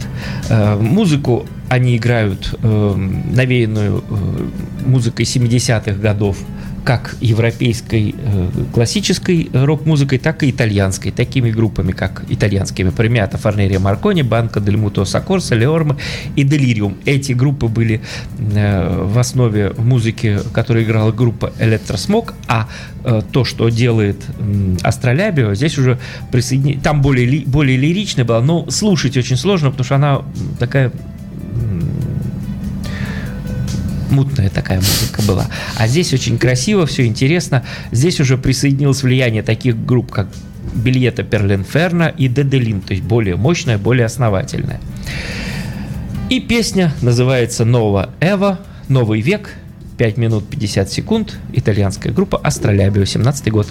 Э, 0.50 0.76
Музыку 0.76 1.46
они 1.70 1.96
играют 1.96 2.54
э, 2.62 2.94
навеянную 3.32 4.04
э, 4.10 4.48
музыкой 4.86 5.24
70-х 5.24 5.92
годов, 5.92 6.36
как 6.84 7.16
европейской 7.20 8.14
э, 8.16 8.48
классической 8.72 9.50
рок-музыкой, 9.52 10.18
так 10.18 10.42
и 10.42 10.50
итальянской, 10.50 11.12
такими 11.12 11.50
группами, 11.50 11.92
как 11.92 12.24
итальянскими 12.28 12.90
Премиата, 12.90 13.38
Фарнерия 13.38 13.78
Маркони, 13.78 14.22
Банка 14.22 14.60
Дель 14.60 14.76
Муто 14.76 15.04
Сокорса, 15.04 15.54
Леорма 15.54 15.96
и 16.36 16.42
Делириум. 16.42 16.96
Эти 17.04 17.32
группы 17.32 17.68
были 17.68 18.00
э, 18.38 19.04
в 19.04 19.18
основе 19.18 19.72
музыки, 19.76 20.40
которую 20.52 20.84
играла 20.84 21.12
группа 21.12 21.52
Электросмог, 21.58 22.34
а 22.48 22.68
э, 23.04 23.22
то, 23.30 23.44
что 23.44 23.68
делает 23.68 24.24
Астролябио, 24.82 25.54
здесь 25.54 25.78
уже 25.78 25.98
присоедини... 26.32 26.80
Там 26.82 27.02
более, 27.02 27.44
более 27.46 27.76
лиричная 27.76 28.24
была, 28.24 28.40
но 28.40 28.70
слушать 28.70 29.16
очень 29.16 29.36
сложно, 29.36 29.70
потому 29.70 29.84
что 29.84 29.96
она 29.96 30.22
такая 30.58 30.92
мутная 34.10 34.50
такая 34.50 34.78
музыка 34.78 35.22
была. 35.22 35.46
А 35.76 35.86
здесь 35.86 36.12
очень 36.12 36.38
красиво, 36.38 36.86
все 36.86 37.06
интересно. 37.06 37.64
Здесь 37.92 38.20
уже 38.20 38.36
присоединилось 38.38 39.02
влияние 39.02 39.42
таких 39.42 39.84
групп, 39.84 40.10
как 40.10 40.28
Бильета 40.74 41.22
Перленферна 41.22 42.08
и 42.08 42.28
Деделин, 42.28 42.80
то 42.80 42.92
есть 42.92 43.04
более 43.04 43.36
мощная, 43.36 43.78
более 43.78 44.06
основательная. 44.06 44.80
И 46.28 46.40
песня 46.40 46.92
называется 47.02 47.64
«Нова 47.64 48.10
Эва», 48.20 48.60
«Новый 48.88 49.20
век», 49.20 49.50
5 49.98 50.16
минут 50.16 50.48
50 50.48 50.90
секунд, 50.90 51.36
итальянская 51.52 52.12
группа 52.12 52.38
«Астролябио», 52.38 53.04
17 53.04 53.50
год. 53.50 53.66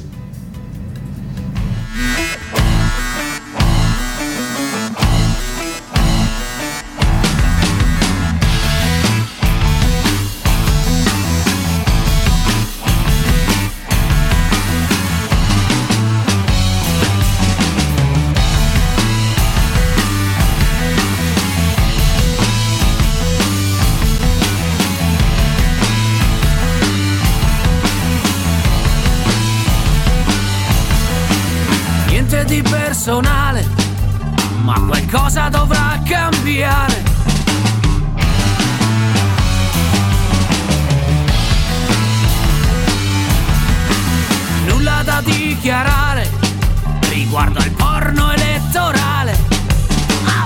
Al 47.69 47.75
porno 47.75 48.31
elettorale. 48.31 49.37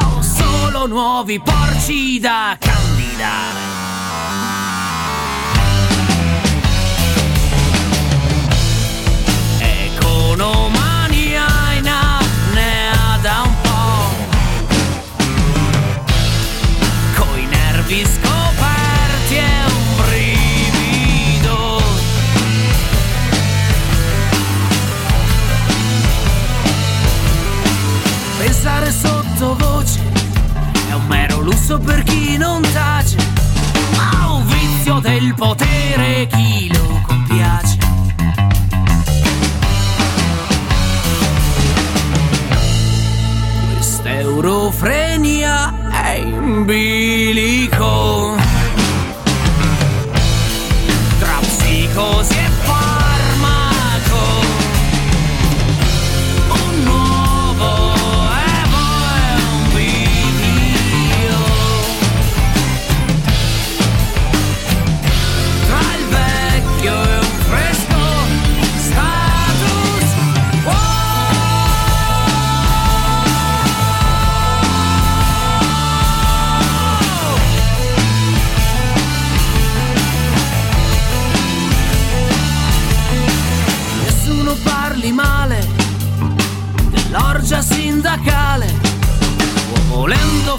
Ho 0.01 0.21
solo 0.21 0.87
nuovi 0.87 1.39
porci 1.39 2.19
da 2.19 2.57
candidare. 2.59 3.61
Economania 9.95 11.45
in 11.77 11.87
apnea 11.87 13.17
da 13.21 13.41
un 13.45 13.53
lusso 31.63 31.79
per 31.79 32.03
chi 32.03 32.37
non 32.37 32.61
tace. 32.73 33.15
Ma 33.95 34.33
un 34.33 34.45
vizio 34.45 34.99
del 34.99 35.33
potere 35.33 36.27
chi 36.27 36.69
lo 36.73 37.01
compiace? 37.05 37.77
Quest'eurofrenia 43.75 45.89
è 45.89 46.15
in 46.15 46.65
bilico 46.65 48.32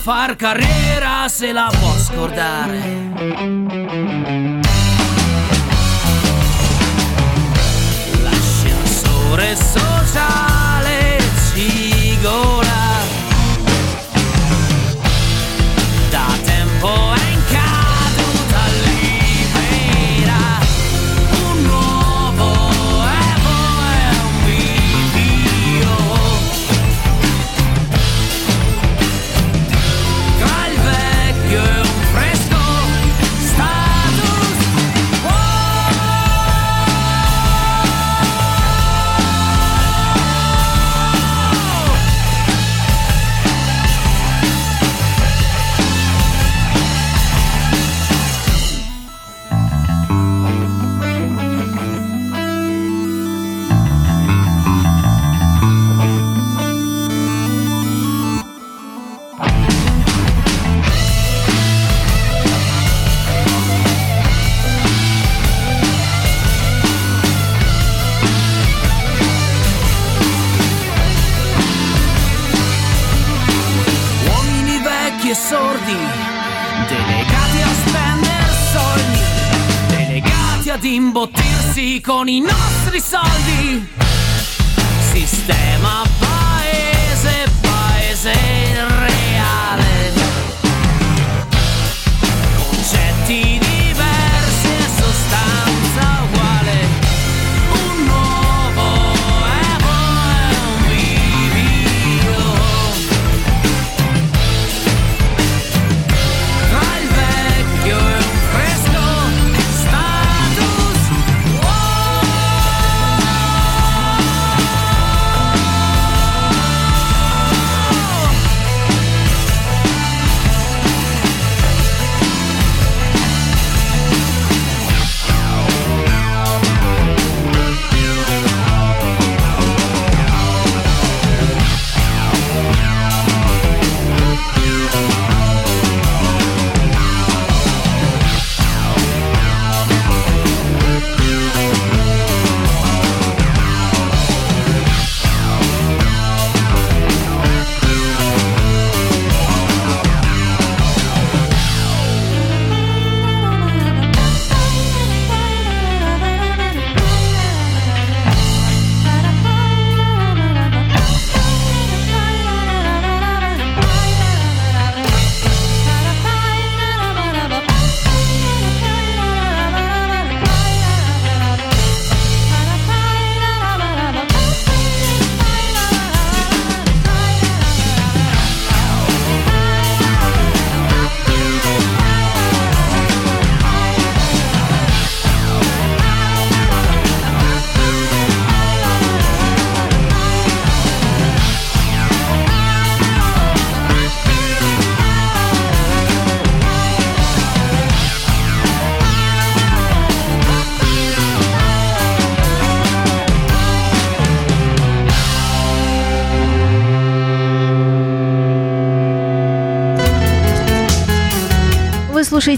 far 0.04 0.36
carriera 0.36 1.26
se 1.28 1.50
la 1.50 1.72
può 1.80 1.96
scordare. 1.96 4.13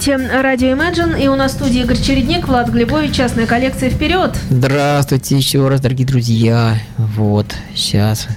Слушаете 0.06 0.40
радио 0.40 0.68
Imagine, 0.68 1.20
и 1.20 1.26
у 1.26 1.34
нас 1.34 1.52
в 1.52 1.54
студии 1.56 1.80
Игорь 1.80 2.00
Чередник, 2.00 2.46
Влад 2.46 2.68
Глебович, 2.68 3.16
частная 3.16 3.44
коллекция 3.44 3.90
«Вперед». 3.90 4.38
Здравствуйте 4.50 5.36
еще 5.36 5.66
раз, 5.66 5.80
дорогие 5.80 6.06
друзья. 6.06 6.78
Вот, 6.96 7.56
сейчас. 7.74 8.28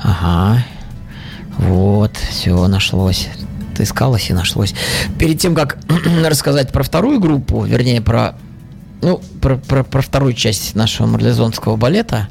Ага. 0.00 0.64
Вот, 1.58 2.16
все 2.16 2.68
нашлось. 2.68 3.28
Ты 3.76 3.82
искалось 3.82 4.30
и 4.30 4.32
нашлось. 4.32 4.74
Перед 5.18 5.40
тем, 5.40 5.56
как 5.56 5.76
рассказать 6.24 6.70
про 6.70 6.84
вторую 6.84 7.18
группу, 7.18 7.64
вернее, 7.64 8.00
про 8.00 8.36
ну, 9.02 9.20
про, 9.40 9.56
про, 9.56 9.82
про 9.82 10.00
вторую 10.00 10.32
часть 10.32 10.76
нашего 10.76 11.08
марлезонского 11.08 11.76
балета, 11.76 12.28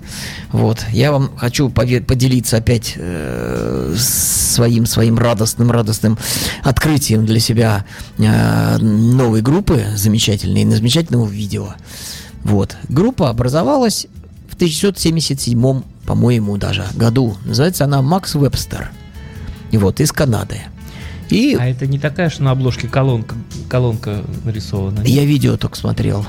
вот, 0.51 0.85
я 0.91 1.11
вам 1.11 1.31
хочу 1.35 1.69
поделиться 1.69 2.57
опять 2.57 2.93
э, 2.95 3.93
своим, 3.97 4.85
своим 4.85 5.19
радостным, 5.19 5.69
радостным 5.69 6.17
открытием 6.63 7.25
для 7.25 7.39
себя 7.39 7.85
э, 8.17 8.77
новой 8.77 9.41
группы 9.41 9.83
замечательной, 9.95 10.63
замечательного 10.71 11.27
видео. 11.27 11.73
Вот. 12.43 12.77
Группа 12.87 13.29
образовалась 13.29 14.07
в 14.49 14.55
1977, 14.55 15.81
по-моему, 16.05 16.57
даже 16.57 16.85
году. 16.95 17.37
Называется 17.45 17.83
она 17.83 18.01
Макс 18.01 18.33
Вебстер. 18.33 18.91
И 19.71 19.77
вот, 19.77 19.99
из 19.99 20.11
Канады. 20.11 20.61
И 21.29 21.55
А 21.59 21.67
это 21.67 21.85
не 21.85 21.99
такая, 21.99 22.29
что 22.29 22.43
на 22.43 22.51
обложке 22.51 22.87
колонка, 22.87 23.35
колонка 23.69 24.23
нарисована. 24.43 25.01
я 25.05 25.25
видео 25.25 25.57
только 25.57 25.77
смотрел. 25.77 26.25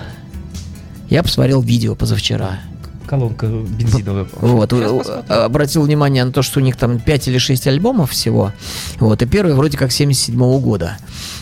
Я 1.12 1.22
посмотрел 1.22 1.60
видео 1.60 1.94
позавчера. 1.94 2.60
Колонка 3.06 3.46
бензиновая. 3.46 4.26
Вот, 4.40 4.72
э, 4.72 4.98
посмотрим. 4.98 5.24
обратил 5.28 5.82
внимание 5.82 6.24
на 6.24 6.32
то, 6.32 6.40
что 6.40 6.58
у 6.58 6.62
них 6.62 6.74
там 6.76 6.98
5 6.98 7.28
или 7.28 7.36
6 7.36 7.66
альбомов 7.66 8.12
всего. 8.12 8.52
Вот, 8.98 9.20
и 9.20 9.26
первый 9.26 9.52
вроде 9.52 9.76
как 9.76 9.92
77 9.92 10.34
года. 10.60 10.96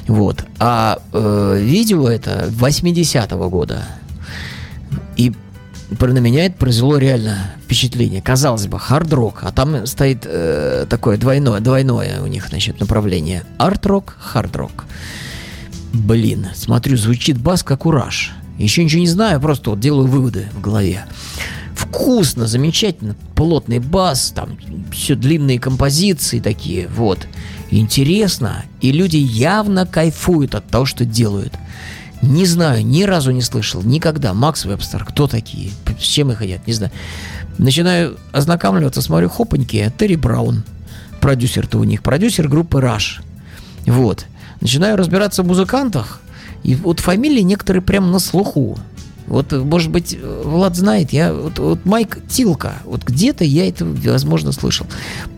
Вот. 0.08 0.44
А 0.58 1.00
э, 1.12 1.60
видео 1.62 2.08
это 2.08 2.48
80-го 2.50 3.48
года. 3.48 3.84
И 5.16 5.32
на 6.00 6.18
меня 6.18 6.46
это 6.46 6.56
произвело 6.56 6.98
реально 6.98 7.52
впечатление. 7.62 8.20
Казалось 8.20 8.66
бы, 8.66 8.76
хард-рок, 8.80 9.44
а 9.44 9.52
там 9.52 9.86
стоит 9.86 10.22
э, 10.24 10.84
такое 10.90 11.16
двойное, 11.16 11.60
двойное 11.60 12.20
у 12.22 12.26
них, 12.26 12.48
значит, 12.48 12.80
направление. 12.80 13.44
Арт-рок, 13.58 14.16
хард-рок. 14.18 14.86
Блин, 15.92 16.48
смотрю, 16.56 16.96
звучит 16.96 17.38
бас 17.38 17.62
как 17.62 17.86
ураж. 17.86 18.32
Еще 18.60 18.84
ничего 18.84 19.00
не 19.00 19.08
знаю, 19.08 19.40
просто 19.40 19.70
вот 19.70 19.80
делаю 19.80 20.06
выводы 20.06 20.48
в 20.52 20.60
голове. 20.60 21.06
Вкусно, 21.74 22.46
замечательно, 22.46 23.16
плотный 23.34 23.78
бас, 23.78 24.32
там 24.34 24.58
все 24.92 25.14
длинные 25.14 25.58
композиции 25.58 26.40
такие, 26.40 26.86
вот. 26.88 27.26
Интересно, 27.70 28.64
и 28.82 28.92
люди 28.92 29.16
явно 29.16 29.86
кайфуют 29.86 30.54
от 30.54 30.66
того, 30.68 30.84
что 30.84 31.06
делают. 31.06 31.54
Не 32.20 32.44
знаю, 32.44 32.84
ни 32.84 33.04
разу 33.04 33.30
не 33.30 33.40
слышал, 33.40 33.82
никогда. 33.82 34.34
Макс 34.34 34.66
Вебстер, 34.66 35.06
кто 35.06 35.26
такие, 35.26 35.70
с 35.98 36.04
чем 36.04 36.30
их 36.30 36.42
едят, 36.42 36.66
не 36.66 36.74
знаю. 36.74 36.92
Начинаю 37.56 38.18
ознакомливаться, 38.30 39.00
смотрю, 39.00 39.30
хопаньки, 39.30 39.90
Терри 39.96 40.16
Браун, 40.16 40.64
продюсер-то 41.22 41.78
у 41.78 41.84
них, 41.84 42.02
продюсер 42.02 42.46
группы 42.46 42.80
Rush. 42.80 43.22
Вот. 43.86 44.26
Начинаю 44.60 44.98
разбираться 44.98 45.42
в 45.42 45.46
музыкантах, 45.46 46.20
и 46.62 46.74
вот 46.74 47.00
фамилии 47.00 47.42
некоторые 47.42 47.82
прям 47.82 48.10
на 48.12 48.18
слуху. 48.18 48.78
Вот, 49.26 49.52
может 49.52 49.90
быть, 49.90 50.18
Влад 50.44 50.74
знает, 50.74 51.12
я 51.12 51.32
вот, 51.32 51.58
вот 51.60 51.84
Майк 51.84 52.18
Тилка, 52.28 52.74
вот 52.84 53.04
где-то 53.04 53.44
я 53.44 53.68
это, 53.68 53.84
возможно, 53.84 54.50
слышал. 54.50 54.86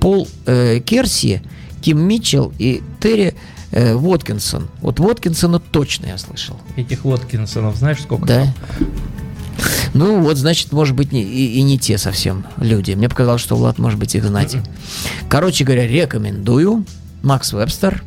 Пол 0.01 0.27
э, 0.47 0.81
Керси, 0.81 1.43
Ким 1.83 2.01
Митчелл 2.01 2.55
и 2.59 2.83
Терри 3.01 3.35
э, 3.71 3.95
Воткинсон. 3.95 4.69
Вот 4.81 4.99
Воткинсона 4.99 5.59
точно 5.59 6.07
я 6.07 6.17
слышал. 6.17 6.59
Этих 6.77 7.05
Воткинсонов 7.05 7.77
знаешь 7.77 8.01
сколько? 8.01 8.25
Да. 8.27 8.55
Ну, 9.95 10.21
вот, 10.23 10.39
значит, 10.39 10.73
может 10.73 10.97
быть, 10.97 11.13
не- 11.13 11.23
и, 11.23 11.59
и 11.59 11.63
не 11.63 11.79
те 11.79 11.99
совсем 11.99 12.47
люди. 12.57 12.93
Мне 12.93 13.11
показалось, 13.11 13.43
что 13.43 13.57
Влад, 13.57 13.79
может 13.79 13.99
быть, 13.99 14.15
их 14.15 14.25
знать. 14.25 14.57
Короче 15.29 15.65
говоря, 15.65 15.87
рекомендую. 15.87 16.87
Макс 17.23 17.53
Вебстер. 17.53 18.03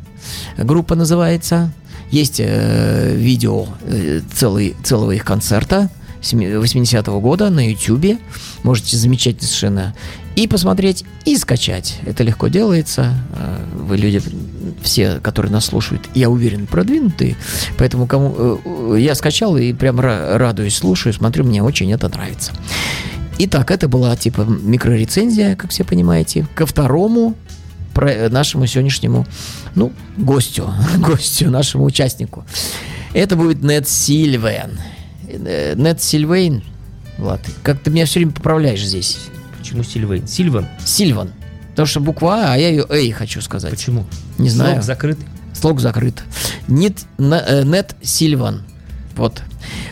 Группа 0.58 0.96
называется. 0.96 1.70
Есть 2.10 2.40
э, 2.40 3.14
видео 3.16 3.66
э, 3.82 4.20
целый, 4.32 4.76
целого 4.84 5.10
их 5.12 5.24
концерта 5.24 5.90
семи- 6.22 6.46
80-го 6.52 7.20
года 7.20 7.50
на 7.50 7.68
Ютубе. 7.70 8.18
Можете 8.62 8.96
замечательно 8.96 9.46
совершенно 9.46 9.94
и 10.36 10.46
посмотреть, 10.46 11.04
и 11.24 11.36
скачать. 11.36 11.98
Это 12.06 12.22
легко 12.22 12.48
делается. 12.48 13.14
Э, 13.36 13.64
Вы 13.74 13.96
люди, 13.96 14.22
все, 14.82 15.18
которые 15.22 15.50
нас 15.52 15.64
слушают, 15.66 16.08
я 16.14 16.30
уверен, 16.30 16.66
продвинутые. 16.66 17.36
Поэтому 17.78 18.06
кому 18.06 18.60
э, 18.64 18.96
я 19.00 19.14
скачал 19.14 19.56
и 19.56 19.72
прям 19.72 19.98
ра- 20.00 20.36
радуюсь, 20.36 20.76
слушаю, 20.76 21.12
смотрю, 21.12 21.44
мне 21.44 21.62
очень 21.62 21.92
это 21.92 22.08
нравится. 22.08 22.52
Итак, 23.38 23.70
это 23.70 23.86
была 23.88 24.16
типа 24.16 24.42
микрорецензия, 24.42 25.56
как 25.56 25.70
все 25.70 25.84
понимаете. 25.84 26.46
Ко 26.54 26.64
второму 26.66 27.34
про- 27.96 28.28
нашему 28.28 28.66
сегодняшнему, 28.66 29.26
ну, 29.74 29.90
гостю, 30.18 30.70
гостю, 30.98 31.50
нашему 31.50 31.84
участнику. 31.84 32.44
Это 33.14 33.36
будет 33.36 33.62
Нед 33.62 33.88
Сильвейн. 33.88 34.78
Э, 35.26 35.74
Нед 35.76 36.02
Сильвейн, 36.02 36.62
Влад, 37.16 37.40
как 37.62 37.80
ты 37.80 37.90
меня 37.90 38.04
все 38.04 38.20
время 38.20 38.32
поправляешь 38.32 38.84
здесь. 38.84 39.18
Почему 39.58 39.82
Сильвейн? 39.82 40.28
Сильван? 40.28 40.68
Сильван. 40.84 41.32
Потому 41.70 41.86
что 41.86 42.00
буква 42.00 42.34
А, 42.34 42.52
а 42.52 42.56
я 42.58 42.68
ее 42.68 42.84
Эй 42.90 43.10
хочу 43.12 43.40
сказать. 43.40 43.70
Почему? 43.70 44.04
Не 44.36 44.50
знаю. 44.50 44.74
Слог 44.74 44.84
закрыт. 44.84 45.18
Слог 45.54 45.80
закрыт. 45.80 46.22
Нет, 46.68 46.98
на- 47.16 47.40
э, 47.40 47.84
Сильван. 48.02 48.62
Вот. 49.16 49.42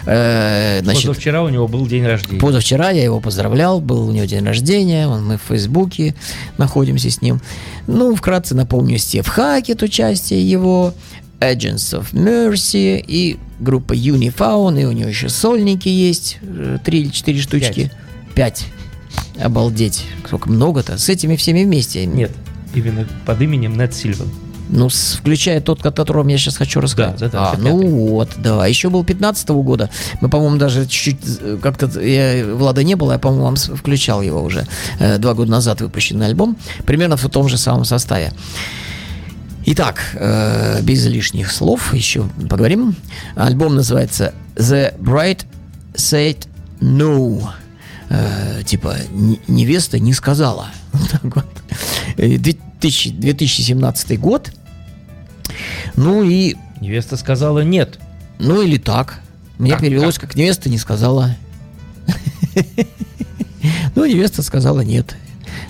Э, 0.07 0.81
Значит, 0.83 1.07
Позавчера 1.07 1.43
у 1.43 1.49
него 1.49 1.67
был 1.67 1.87
день 1.87 2.05
рождения. 2.05 2.41
Позавчера 2.41 2.91
я 2.91 3.03
его 3.03 3.21
поздравлял, 3.21 3.81
был 3.81 4.09
у 4.09 4.13
него 4.13 4.27
день 4.27 4.45
рождения, 4.45 5.09
он, 5.09 5.25
мы 5.25 5.39
в 5.39 5.43
Фейсбуке 5.49 6.15
находимся 6.59 7.11
с 7.11 7.23
ним. 7.23 7.41
Ну, 7.87 8.15
вкратце 8.15 8.55
напомню, 8.55 8.99
Стив 8.99 9.27
Хакет, 9.27 9.83
участие 9.83 10.49
его, 10.49 10.95
Agents 11.41 11.99
of 11.99 12.13
Mercy 12.13 13.03
и 13.07 13.39
группа 13.61 13.95
Unifaun, 13.95 14.81
и 14.81 14.85
у 14.85 14.93
него 14.93 15.09
еще 15.09 15.29
сольники 15.29 15.89
есть, 15.89 16.39
э, 16.43 16.79
три 16.85 17.01
или 17.01 17.09
четыре 17.09 17.41
штучки. 17.41 17.91
Пять. 18.35 18.67
Обалдеть. 19.41 20.05
Сколько 20.27 20.51
много-то. 20.51 20.99
С 20.99 21.09
этими 21.09 21.37
всеми 21.37 21.65
вместе. 21.65 22.05
Нет, 22.07 22.33
именно 22.75 23.07
под 23.27 23.41
именем 23.41 23.77
Нед 23.77 23.95
Сильван. 23.95 24.29
Ну, 24.77 24.91
с- 24.91 25.15
включая 25.21 25.61
тот, 25.61 25.87
о 25.87 25.93
котором 25.93 26.27
я 26.29 26.37
сейчас 26.37 26.57
хочу 26.57 26.81
рассказать. 26.81 27.19
Да, 27.21 27.29
да, 27.29 27.33
да, 27.33 27.51
а, 27.53 27.57
ну 27.57 27.79
пятый. 27.81 27.91
вот, 27.93 28.31
да. 28.39 28.67
Еще 28.67 28.91
был 28.91 29.05
15 29.05 29.49
года. 29.63 29.89
Мы, 30.21 30.29
по-моему, 30.29 30.57
даже 30.57 30.85
чуть-чуть 30.87 31.21
э, 31.41 31.59
как-то... 31.63 31.87
Я, 32.01 32.45
Влада 32.57 32.83
не 32.83 32.97
было, 32.97 33.13
я, 33.13 33.19
по-моему, 33.19 33.45
вам 33.45 33.57
включал 33.57 34.21
его 34.21 34.43
уже. 34.43 34.67
э, 34.99 35.19
два 35.19 35.35
года 35.35 35.51
назад 35.53 35.81
выпущенный 35.81 36.27
альбом. 36.27 36.57
Примерно 36.87 37.17
в 37.17 37.29
том 37.29 37.49
же 37.49 37.57
самом 37.57 37.85
составе. 37.85 38.33
Итак, 39.67 40.01
э, 40.15 40.81
без 40.83 41.07
лишних 41.07 41.51
слов 41.53 41.95
еще 41.95 42.25
поговорим. 42.51 42.97
Альбом 43.37 43.77
называется 43.77 44.35
The 44.57 44.99
Bride 44.99 45.45
Said 45.95 46.47
No. 46.81 47.49
Э, 48.11 48.63
типа 48.67 48.97
«Н- 49.15 49.39
невеста 49.49 49.99
не 49.99 50.13
сказала. 50.13 50.67
Вот 50.93 51.11
так 51.11 51.23
вот. 51.37 51.47
Э, 52.19 52.37
2000 52.39 53.11
2017 53.11 54.21
год. 54.21 54.51
Ну 55.97 56.23
и, 56.23 56.57
Невеста 56.81 57.17
сказала 57.17 57.61
нет. 57.61 57.99
ну 58.39 58.63
или 58.63 58.79
так. 58.79 59.21
Мне 59.59 59.73
Как- 59.73 59.81
перевелось, 59.81 60.19
как 60.19 60.35
невеста 60.37 60.69
не 60.69 60.79
сказала. 60.79 61.37
Ну, 63.95 64.05
невеста 64.05 64.43
сказала 64.43 64.81
нет. 64.81 65.17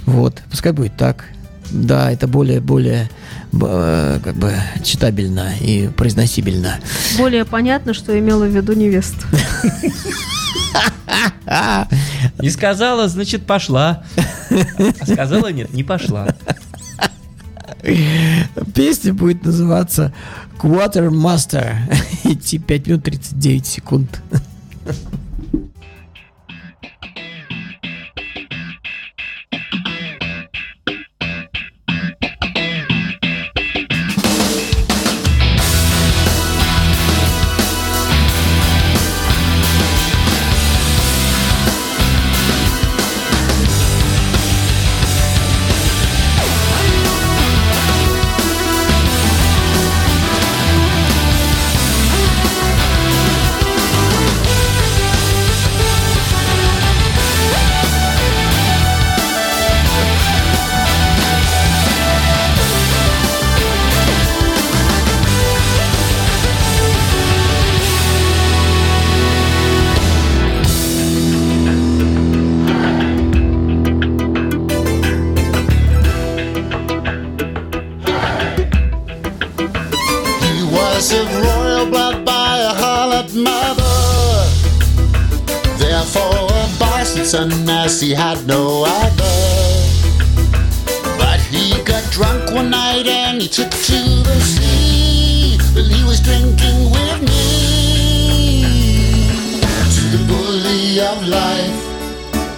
Вот, 0.06 0.42
пускай 0.50 0.72
будет 0.72 0.96
так. 0.96 1.26
Да, 1.70 2.10
это 2.10 2.26
более, 2.26 2.60
более, 2.60 3.08
э, 3.52 4.20
как 4.22 4.34
бы, 4.36 4.54
читабельно 4.82 5.52
и 5.60 5.88
произносибельно. 5.88 6.78
Более 7.18 7.44
понятно, 7.44 7.94
что 7.94 8.18
имела 8.18 8.44
в 8.44 8.54
виду 8.54 8.72
невеста. 8.74 9.26
Не 12.38 12.50
сказала, 12.50 13.08
значит, 13.08 13.46
пошла. 13.46 14.02
А 15.00 15.06
сказала 15.06 15.48
нет, 15.52 15.72
не 15.72 15.82
пошла. 15.84 16.28
Песня 18.74 19.12
будет 19.12 19.44
называться 19.44 20.12
Quartermaster. 20.58 21.76
Идти 22.24 22.58
5 22.58 22.86
минут 22.86 23.04
39 23.04 23.66
секунд. 23.66 24.22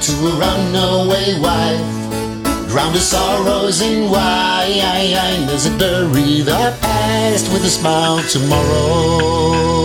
To 0.01 0.13
a 0.27 0.33
runaway 0.39 1.39
wife. 1.41 2.69
Drown 2.69 2.93
his 2.93 3.07
sorrows 3.09 3.81
in 3.81 4.11
wine 4.11 5.47
as 5.49 5.67
it 5.67 5.79
bury 5.79 6.43
the 6.43 6.77
past 6.81 7.53
with 7.53 7.65
a 7.65 7.71
smile 7.71 8.23
tomorrow. 8.29 9.76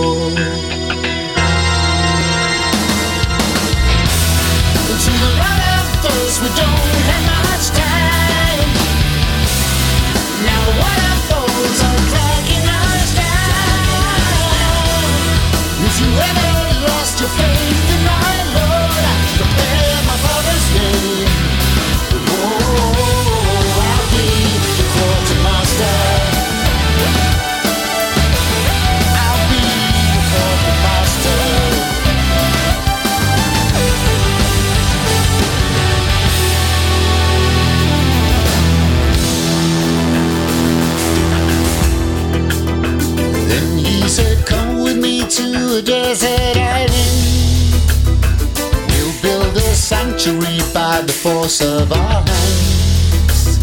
Force 51.22 51.60
of 51.60 51.92
our 51.92 52.20
hands. 52.26 53.58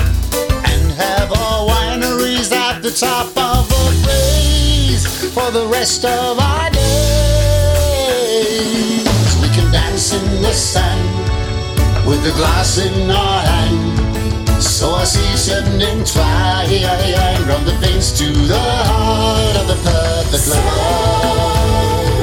And 0.71 0.91
have 0.93 1.29
our 1.33 1.67
wineries 1.67 2.53
at 2.53 2.81
the 2.81 2.89
top 2.89 3.27
of 3.35 3.67
the 3.67 3.91
place 4.03 5.05
for 5.33 5.51
the 5.51 5.67
rest 5.67 6.05
of 6.05 6.39
our 6.39 6.69
days. 6.69 6.79
We 9.41 9.49
can 9.49 9.69
dance 9.73 10.13
in 10.13 10.41
the 10.41 10.53
sand 10.53 11.03
with 12.07 12.23
the 12.23 12.31
glass 12.31 12.77
in 12.77 13.11
our 13.11 13.41
hand. 13.41 14.63
So 14.63 14.91
I 14.91 15.03
see 15.03 15.35
seven 15.35 15.81
entwined 15.81 17.43
from 17.45 17.65
the 17.65 17.75
veins 17.81 18.13
to 18.19 18.31
the 18.31 18.57
heart 18.57 19.57
of 19.57 19.67
the 19.67 19.75
perfect 19.83 20.47
love. 20.47 22.18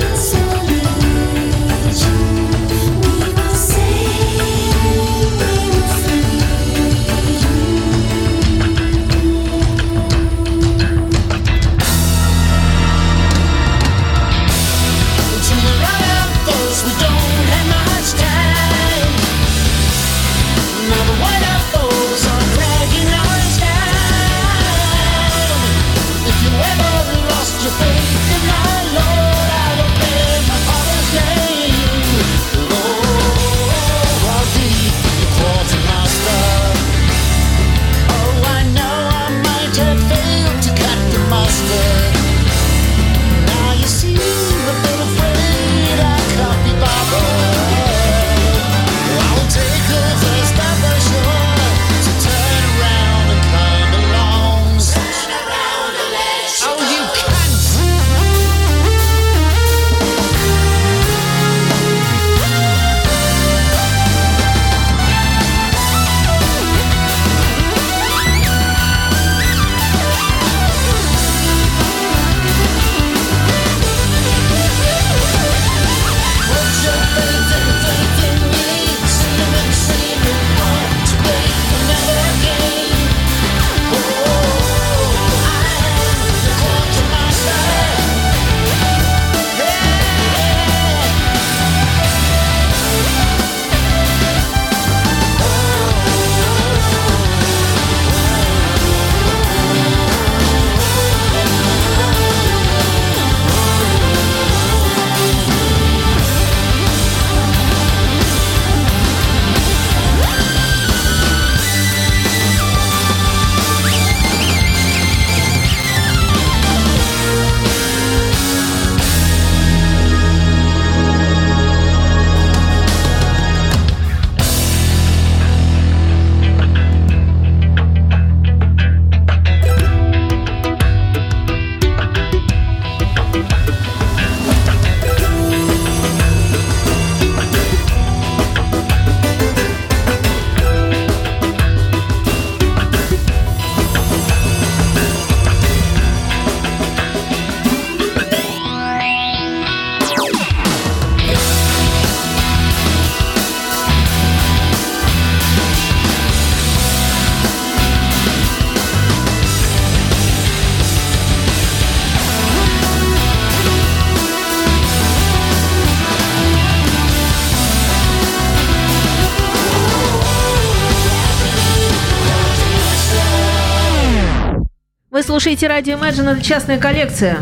Слушаете 175.46 175.68
радио 175.68 175.96
Imagine, 175.96 176.32
это 176.32 176.42
частная 176.42 176.76
коллекция. 176.76 177.36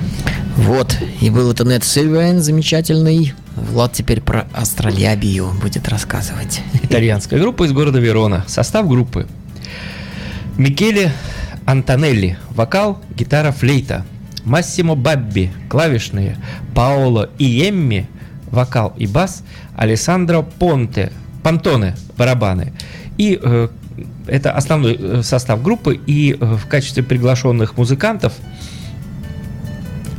Вот, 0.58 0.94
и 1.22 1.30
был 1.30 1.50
это 1.50 1.64
Нед 1.64 1.84
Сильвейн 1.84 2.40
замечательный. 2.40 3.32
Влад 3.56 3.94
теперь 3.94 4.20
про 4.20 4.46
астролябию 4.52 5.50
будет 5.62 5.88
рассказывать. 5.88 6.60
Итальянская 6.82 7.40
группа 7.40 7.64
из 7.64 7.72
города 7.72 7.98
Верона. 7.98 8.44
Состав 8.46 8.86
группы. 8.86 9.26
Микеле 10.58 11.12
Антонелли. 11.64 12.36
Вокал, 12.50 13.00
гитара, 13.16 13.52
флейта. 13.52 14.04
Массимо 14.44 14.96
Бабби. 14.96 15.50
Клавишные. 15.70 16.36
Паоло 16.74 17.30
Иемми. 17.38 18.06
Вокал 18.50 18.92
и 18.98 19.06
бас. 19.06 19.42
Алессандро 19.76 20.42
Понте. 20.42 21.10
Пантоне. 21.42 21.96
Барабаны. 22.18 22.74
И 23.16 23.40
э, 23.42 23.68
это 24.26 24.52
основной 24.52 24.96
э, 25.00 25.22
состав 25.22 25.62
группы. 25.62 26.00
И 26.06 26.36
э, 26.38 26.54
в 26.56 26.66
качестве 26.66 27.02
приглашенных 27.02 27.76
музыкантов 27.76 28.32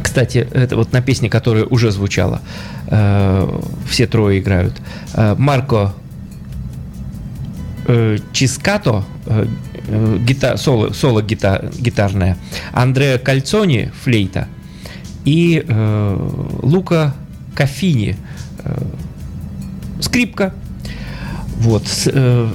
кстати, 0.02 0.48
это 0.54 0.78
вот 0.78 0.94
на 0.94 1.02
песне, 1.02 1.30
которая 1.30 1.66
уже 1.66 1.92
звучала, 1.92 2.42
э, 2.88 3.60
все 3.90 4.08
трое 4.08 4.40
играют. 4.40 4.74
Э, 5.14 5.36
Марко 5.38 5.94
э, 7.88 8.18
Чискато, 8.32 9.04
э, 9.26 9.46
э, 9.88 10.18
гита, 10.26 10.56
соло, 10.56 10.94
соло 10.94 11.22
гита, 11.22 11.70
гитарная, 11.78 12.38
Андреа 12.72 13.18
Кальцони, 13.18 13.92
флейта, 14.04 14.48
и 15.26 15.66
э, 15.68 16.30
Лука 16.62 17.14
Кафини, 17.54 18.16
э, 18.64 18.84
скрипка. 20.00 20.54
Вот. 21.58 21.88
с- 21.88 22.10
э, 22.14 22.50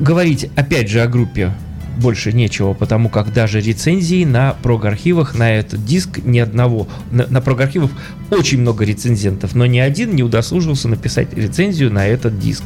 говорить 0.00 0.50
опять 0.56 0.88
же 0.88 1.00
о 1.00 1.06
группе 1.06 1.52
больше 1.96 2.32
нечего, 2.32 2.72
потому 2.72 3.08
как 3.08 3.32
даже 3.32 3.60
рецензии 3.60 4.24
на 4.24 4.54
прог-архивах 4.62 5.34
на 5.34 5.52
этот 5.52 5.84
диск 5.84 6.18
ни 6.24 6.38
одного. 6.38 6.88
На, 7.10 7.26
на 7.26 7.40
прог-архивах 7.40 7.90
очень 8.30 8.60
много 8.60 8.84
рецензентов, 8.84 9.54
но 9.54 9.66
ни 9.66 9.78
один 9.78 10.14
не 10.14 10.22
удосужился 10.22 10.88
написать 10.88 11.32
рецензию 11.34 11.92
на 11.92 12.06
этот 12.06 12.38
диск. 12.38 12.64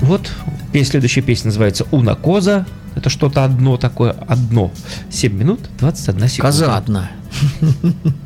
Вот 0.00 0.30
следующая 0.72 1.22
песня 1.22 1.46
называется 1.46 1.86
«Уна 1.90 2.14
Коза». 2.14 2.66
Это 2.94 3.10
что-то 3.10 3.44
одно 3.44 3.76
такое, 3.76 4.10
одно. 4.12 4.70
7 5.10 5.32
минут 5.32 5.60
21 5.80 6.28
секунда. 6.28 6.52
Коза 6.52 6.76
одна. 6.76 7.10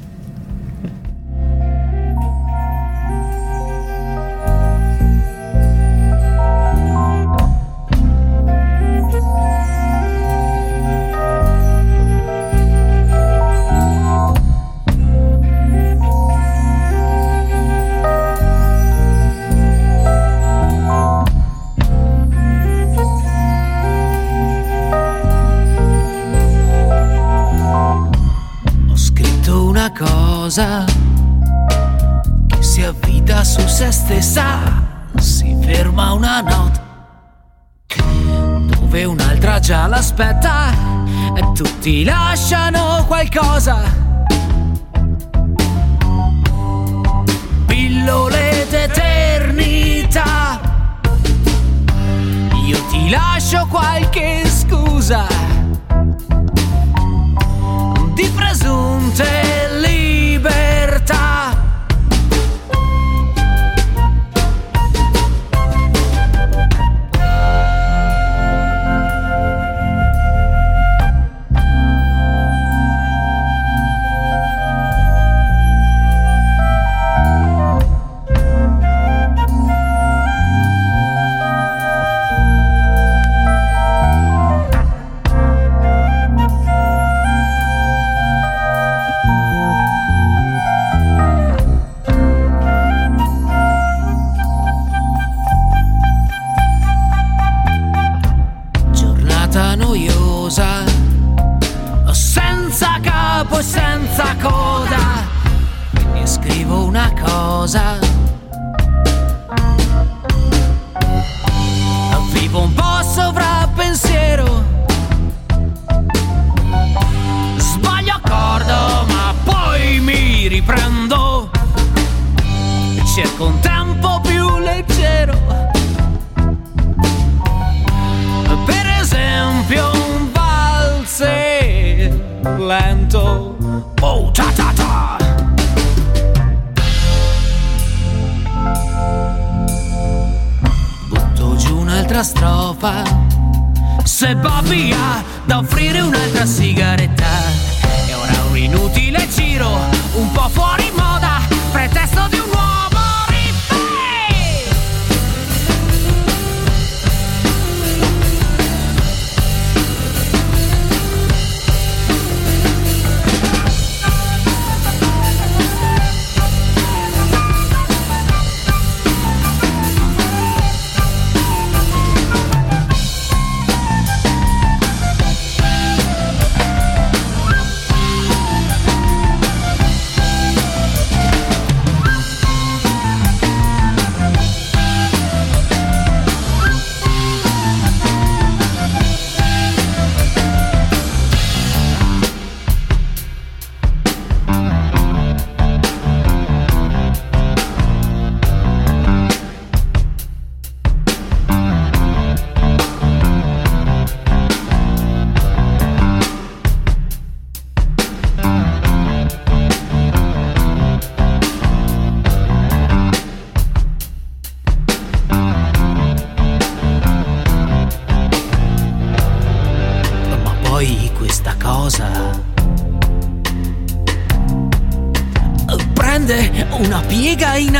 ti 41.80 42.04
lasciano 42.04 43.04
qualcosa. 43.06 43.97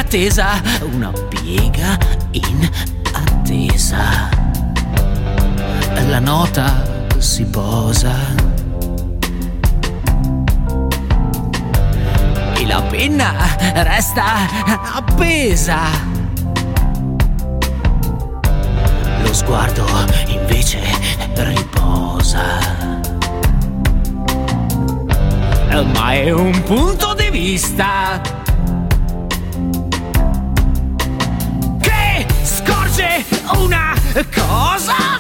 Attesa, 0.09 0.63
una 0.91 1.13
piega 1.29 1.99
in 2.31 2.67
attesa. 3.13 4.31
La 6.09 6.19
nota 6.19 6.83
si 7.19 7.45
posa. 7.45 8.15
E 12.55 12.67
la 12.67 12.81
penna 12.89 13.35
resta 13.75 14.49
appesa. 14.95 15.77
Lo 19.23 19.35
sguardo 19.35 19.85
invece 20.29 20.81
riposa. 21.35 22.87
Ma 25.93 26.13
è 26.15 26.31
un 26.31 26.63
punto 26.63 27.13
di 27.13 27.29
vista 27.29 28.38
una 33.59 33.95
cosa 34.35 35.19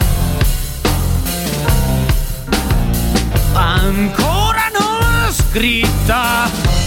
ancora 3.55 4.71
non 4.73 5.33
scritta. 5.33 6.78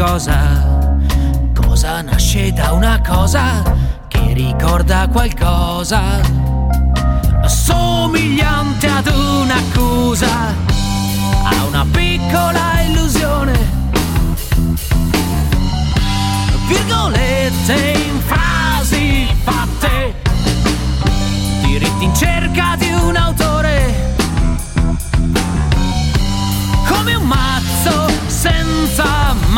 Cosa? 0.00 0.39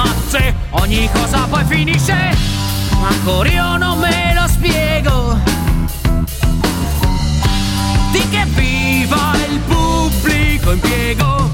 Mazze. 0.03 0.55
Ogni 0.71 1.09
cosa 1.13 1.47
poi 1.49 1.65
finisce, 1.65 2.17
ma 3.01 3.09
ancora 3.09 3.49
io 3.49 3.77
non 3.77 3.99
me 3.99 4.35
lo 4.35 4.47
spiego. 4.49 5.39
Di 8.13 8.29
che 8.31 8.45
viva 8.55 9.33
il 9.49 9.59
pubblico 9.61 10.73
impiego. 10.73 11.51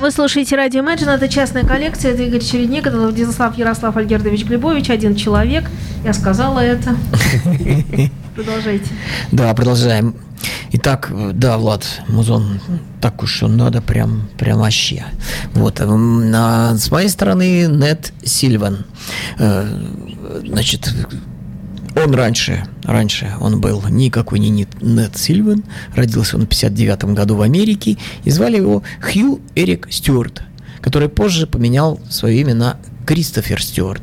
Вы 0.00 0.10
слушаете 0.10 0.56
радио 0.56 0.82
Imagine, 0.82 1.16
это 1.16 1.26
частная 1.26 1.64
коллекция, 1.64 2.12
это 2.12 2.22
Игорь 2.22 2.42
Чередник, 2.42 2.86
это 2.86 2.98
Владислав 2.98 3.56
Ярослав 3.56 3.96
Альгердович 3.96 4.44
Глебович, 4.44 4.90
один 4.90 5.16
человек. 5.16 5.64
Я 6.04 6.12
сказала 6.12 6.60
это. 6.60 6.94
Продолжайте. 8.34 8.90
Да, 9.32 9.52
продолжаем. 9.54 10.14
Итак, 10.72 11.12
да, 11.32 11.58
Влад, 11.58 11.84
музон, 12.08 12.60
так 13.00 13.22
уж 13.22 13.42
он 13.42 13.56
надо, 13.56 13.80
прям, 13.80 14.28
прям 14.38 14.58
вообще. 14.58 15.04
Вот, 15.54 15.80
а 15.80 16.76
с 16.76 16.90
моей 16.90 17.08
стороны, 17.08 17.66
Нет 17.66 18.12
Сильван. 18.24 18.84
Э, 19.38 19.66
Значит, 20.44 20.92
он 21.94 22.14
раньше, 22.14 22.66
раньше 22.82 23.32
он 23.40 23.60
был 23.60 23.82
никакой 23.88 24.38
не 24.38 24.66
Нет 24.80 25.16
Сильван, 25.16 25.64
родился 25.94 26.36
он 26.36 26.42
в 26.42 26.48
59 26.48 27.04
году 27.14 27.36
в 27.36 27.42
Америке, 27.42 27.96
и 28.24 28.30
звали 28.30 28.56
его 28.56 28.82
Хью 29.00 29.40
Эрик 29.54 29.88
Стюарт, 29.90 30.42
который 30.80 31.08
позже 31.08 31.46
поменял 31.46 32.00
свое 32.10 32.40
имя 32.40 32.54
на 32.54 32.76
Кристофер 33.06 33.62
Стюарт. 33.62 34.02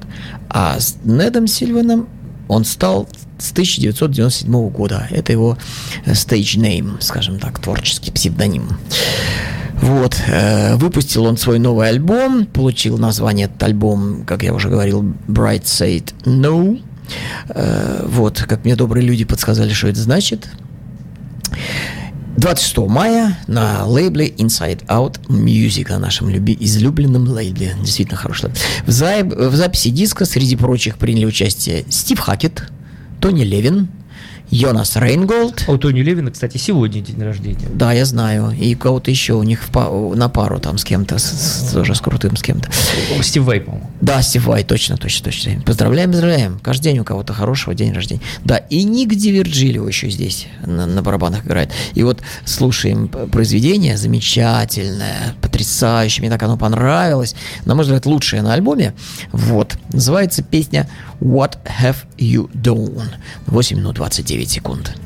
А 0.49 0.79
с 0.79 0.97
Недом 1.03 1.47
Сильваном 1.47 2.07
он 2.47 2.65
стал 2.65 3.07
с 3.43 3.51
1997 3.51 4.69
года. 4.69 5.07
Это 5.11 5.31
его 5.33 5.57
э, 6.05 6.11
stage 6.13 6.57
name, 6.57 7.01
скажем 7.01 7.39
так, 7.39 7.59
творческий 7.59 8.11
псевдоним. 8.11 8.69
Вот, 9.81 10.15
э, 10.27 10.75
выпустил 10.75 11.25
он 11.25 11.35
свой 11.37 11.59
новый 11.59 11.89
альбом, 11.89 12.45
получил 12.45 12.97
название 12.97 13.47
этот 13.47 13.61
альбом, 13.63 14.23
как 14.25 14.43
я 14.43 14.53
уже 14.53 14.69
говорил, 14.69 15.03
Bright 15.27 15.63
Said 15.63 16.13
No. 16.23 16.81
Э, 17.49 18.05
вот, 18.07 18.41
как 18.47 18.63
мне 18.63 18.75
добрые 18.77 19.05
люди 19.05 19.25
подсказали, 19.25 19.73
что 19.73 19.87
это 19.89 19.99
значит. 19.99 20.47
26 22.37 22.77
мая 22.89 23.37
на 23.47 23.85
лейбле 23.85 24.27
Inside 24.29 24.85
Out 24.87 25.19
Music, 25.27 25.89
на 25.89 25.99
нашем 25.99 26.29
люби- 26.29 26.57
излюбленном 26.59 27.27
лейбле. 27.27 27.75
Действительно 27.81 28.17
хороший. 28.17 28.49
В, 28.87 28.91
за- 28.91 29.23
в 29.23 29.55
записи 29.55 29.89
диска 29.89 30.25
среди 30.25 30.55
прочих 30.55 30.97
приняли 30.97 31.25
участие 31.25 31.85
Стив 31.89 32.19
Хакет, 32.19 32.63
Тони 33.23 33.43
Левин, 33.43 33.87
Йонас 34.49 34.97
Рейнголд. 34.97 35.63
А 35.67 35.71
у 35.71 35.77
Тони 35.77 36.01
Левина, 36.01 36.29
кстати, 36.29 36.57
сегодня 36.57 36.99
день 36.99 37.21
рождения. 37.23 37.69
Да, 37.73 37.93
я 37.93 38.03
знаю. 38.03 38.51
И 38.51 38.75
кого-то 38.75 39.09
еще 39.11 39.33
у 39.35 39.43
них 39.43 39.63
в 39.63 39.69
па- 39.71 39.89
на 39.89 40.27
пару 40.27 40.59
там 40.59 40.77
с 40.77 40.83
кем-то, 40.83 41.17
с- 41.17 41.23
с- 41.69 41.71
тоже 41.71 41.95
с 41.95 42.01
крутым 42.01 42.35
с 42.35 42.41
кем-то. 42.41 42.69
Стив 43.21 43.43
Вай, 43.43 43.61
по-моему. 43.61 43.89
Да, 44.03 44.21
Стив 44.21 44.45
Вай, 44.47 44.65
точно, 44.65 44.97
точно, 44.97 45.31
точно. 45.31 45.61
Поздравляем, 45.61 46.11
поздравляем. 46.11 46.59
Каждый 46.59 46.83
день 46.83 46.99
у 46.99 47.05
кого-то 47.05 47.31
хорошего 47.31 47.73
день 47.73 47.93
рождения. 47.93 48.21
Да, 48.43 48.57
и 48.57 48.83
Ник 48.83 49.15
Диверджилио 49.15 49.87
еще 49.87 50.09
здесь 50.09 50.47
на, 50.65 50.85
на 50.85 51.01
барабанах 51.01 51.45
играет. 51.45 51.71
И 51.93 52.03
вот 52.03 52.21
слушаем 52.43 53.07
произведение 53.07 53.95
замечательное, 53.95 55.35
потрясающее. 55.39 56.21
Мне 56.21 56.29
так 56.29 56.43
оно 56.43 56.57
понравилось. 56.57 57.33
На 57.63 57.75
мой 57.75 57.85
взгляд, 57.85 58.05
лучшее 58.05 58.41
на 58.41 58.51
альбоме. 58.53 58.93
Вот. 59.31 59.77
Называется 59.93 60.43
песня 60.43 60.89
What 61.21 61.59
Have 61.81 61.95
You 62.17 62.51
Done? 62.51 63.07
8 63.47 63.77
минут 63.77 63.95
29 63.95 64.49
секунд. 64.49 64.97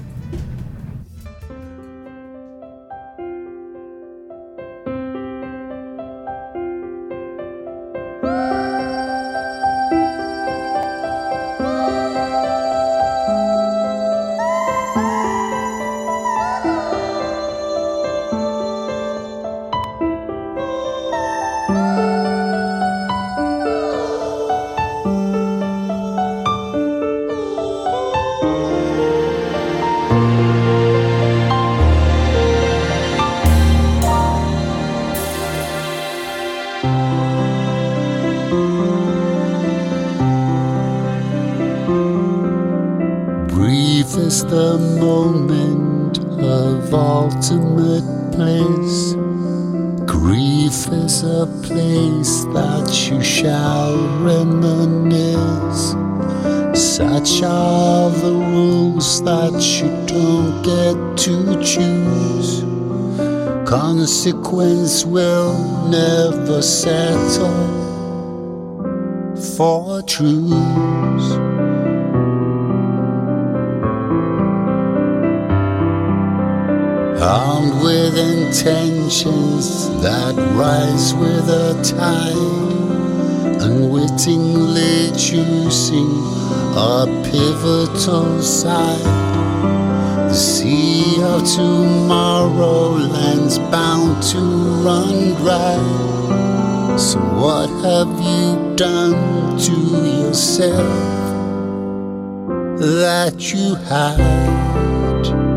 That 102.79 103.53
you 103.53 103.75
hide? 103.75 105.56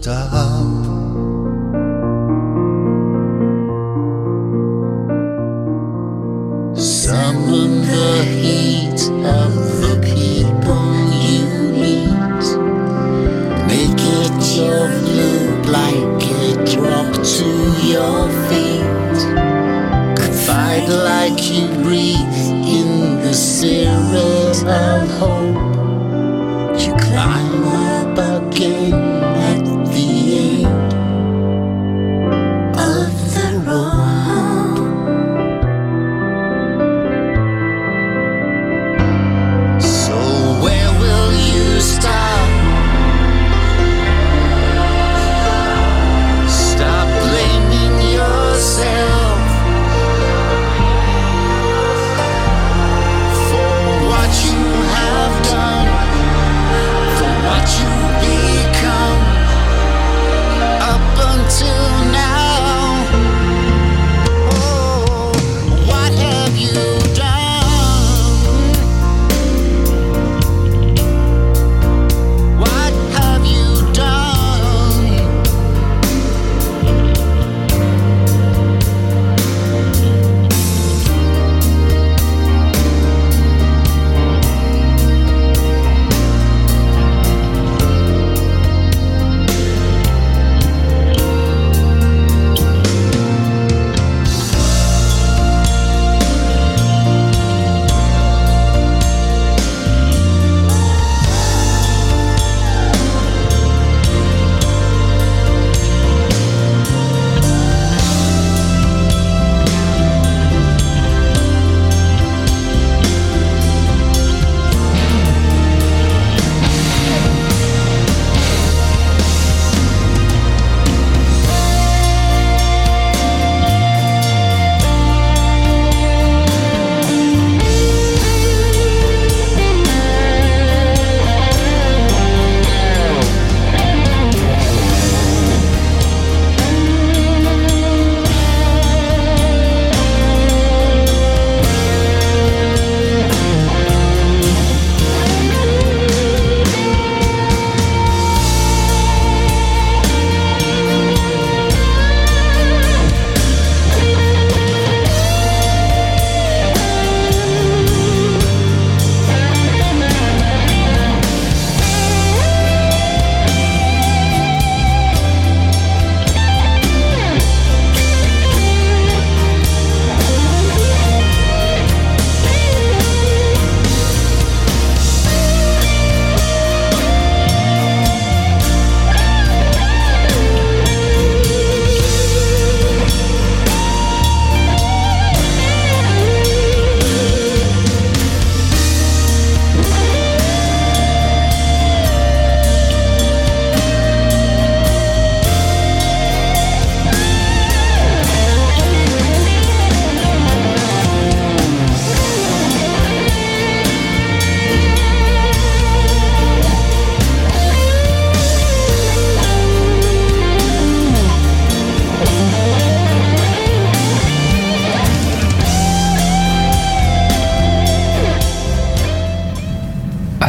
Stop? 0.00 0.32
Summon 6.76 7.82
the 7.82 8.24
heat 8.42 9.00
of 9.40 9.52
the 9.82 9.94
people 10.14 10.88
you 11.26 11.44
meet. 11.82 12.44
Make 13.66 14.02
it 14.20 14.38
your 14.58 14.86
blue 15.00 15.62
blanket 15.62 16.56
drop 16.74 17.10
to 17.36 17.48
your 17.92 18.20
feet. 18.48 19.18
Confide 20.22 20.88
like 20.88 21.40
you 21.50 21.66
breathe 21.82 22.38
in 22.78 23.20
the 23.22 23.34
spirit 23.34 24.62
of 24.64 25.10
hope. 25.18 25.37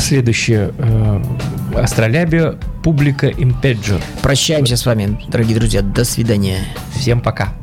Следующее. 0.10 0.74
Э, 0.80 1.22
Астролябия, 1.76 2.56
публика 2.84 3.28
Импеджер. 3.28 4.02
Прощаемся 4.24 4.76
с 4.76 4.84
вами, 4.84 5.22
дорогие 5.28 5.56
друзья. 5.56 5.84
До 5.84 6.04
свидания. 6.04 6.62
Всем 6.96 7.22
пока. 7.22 7.54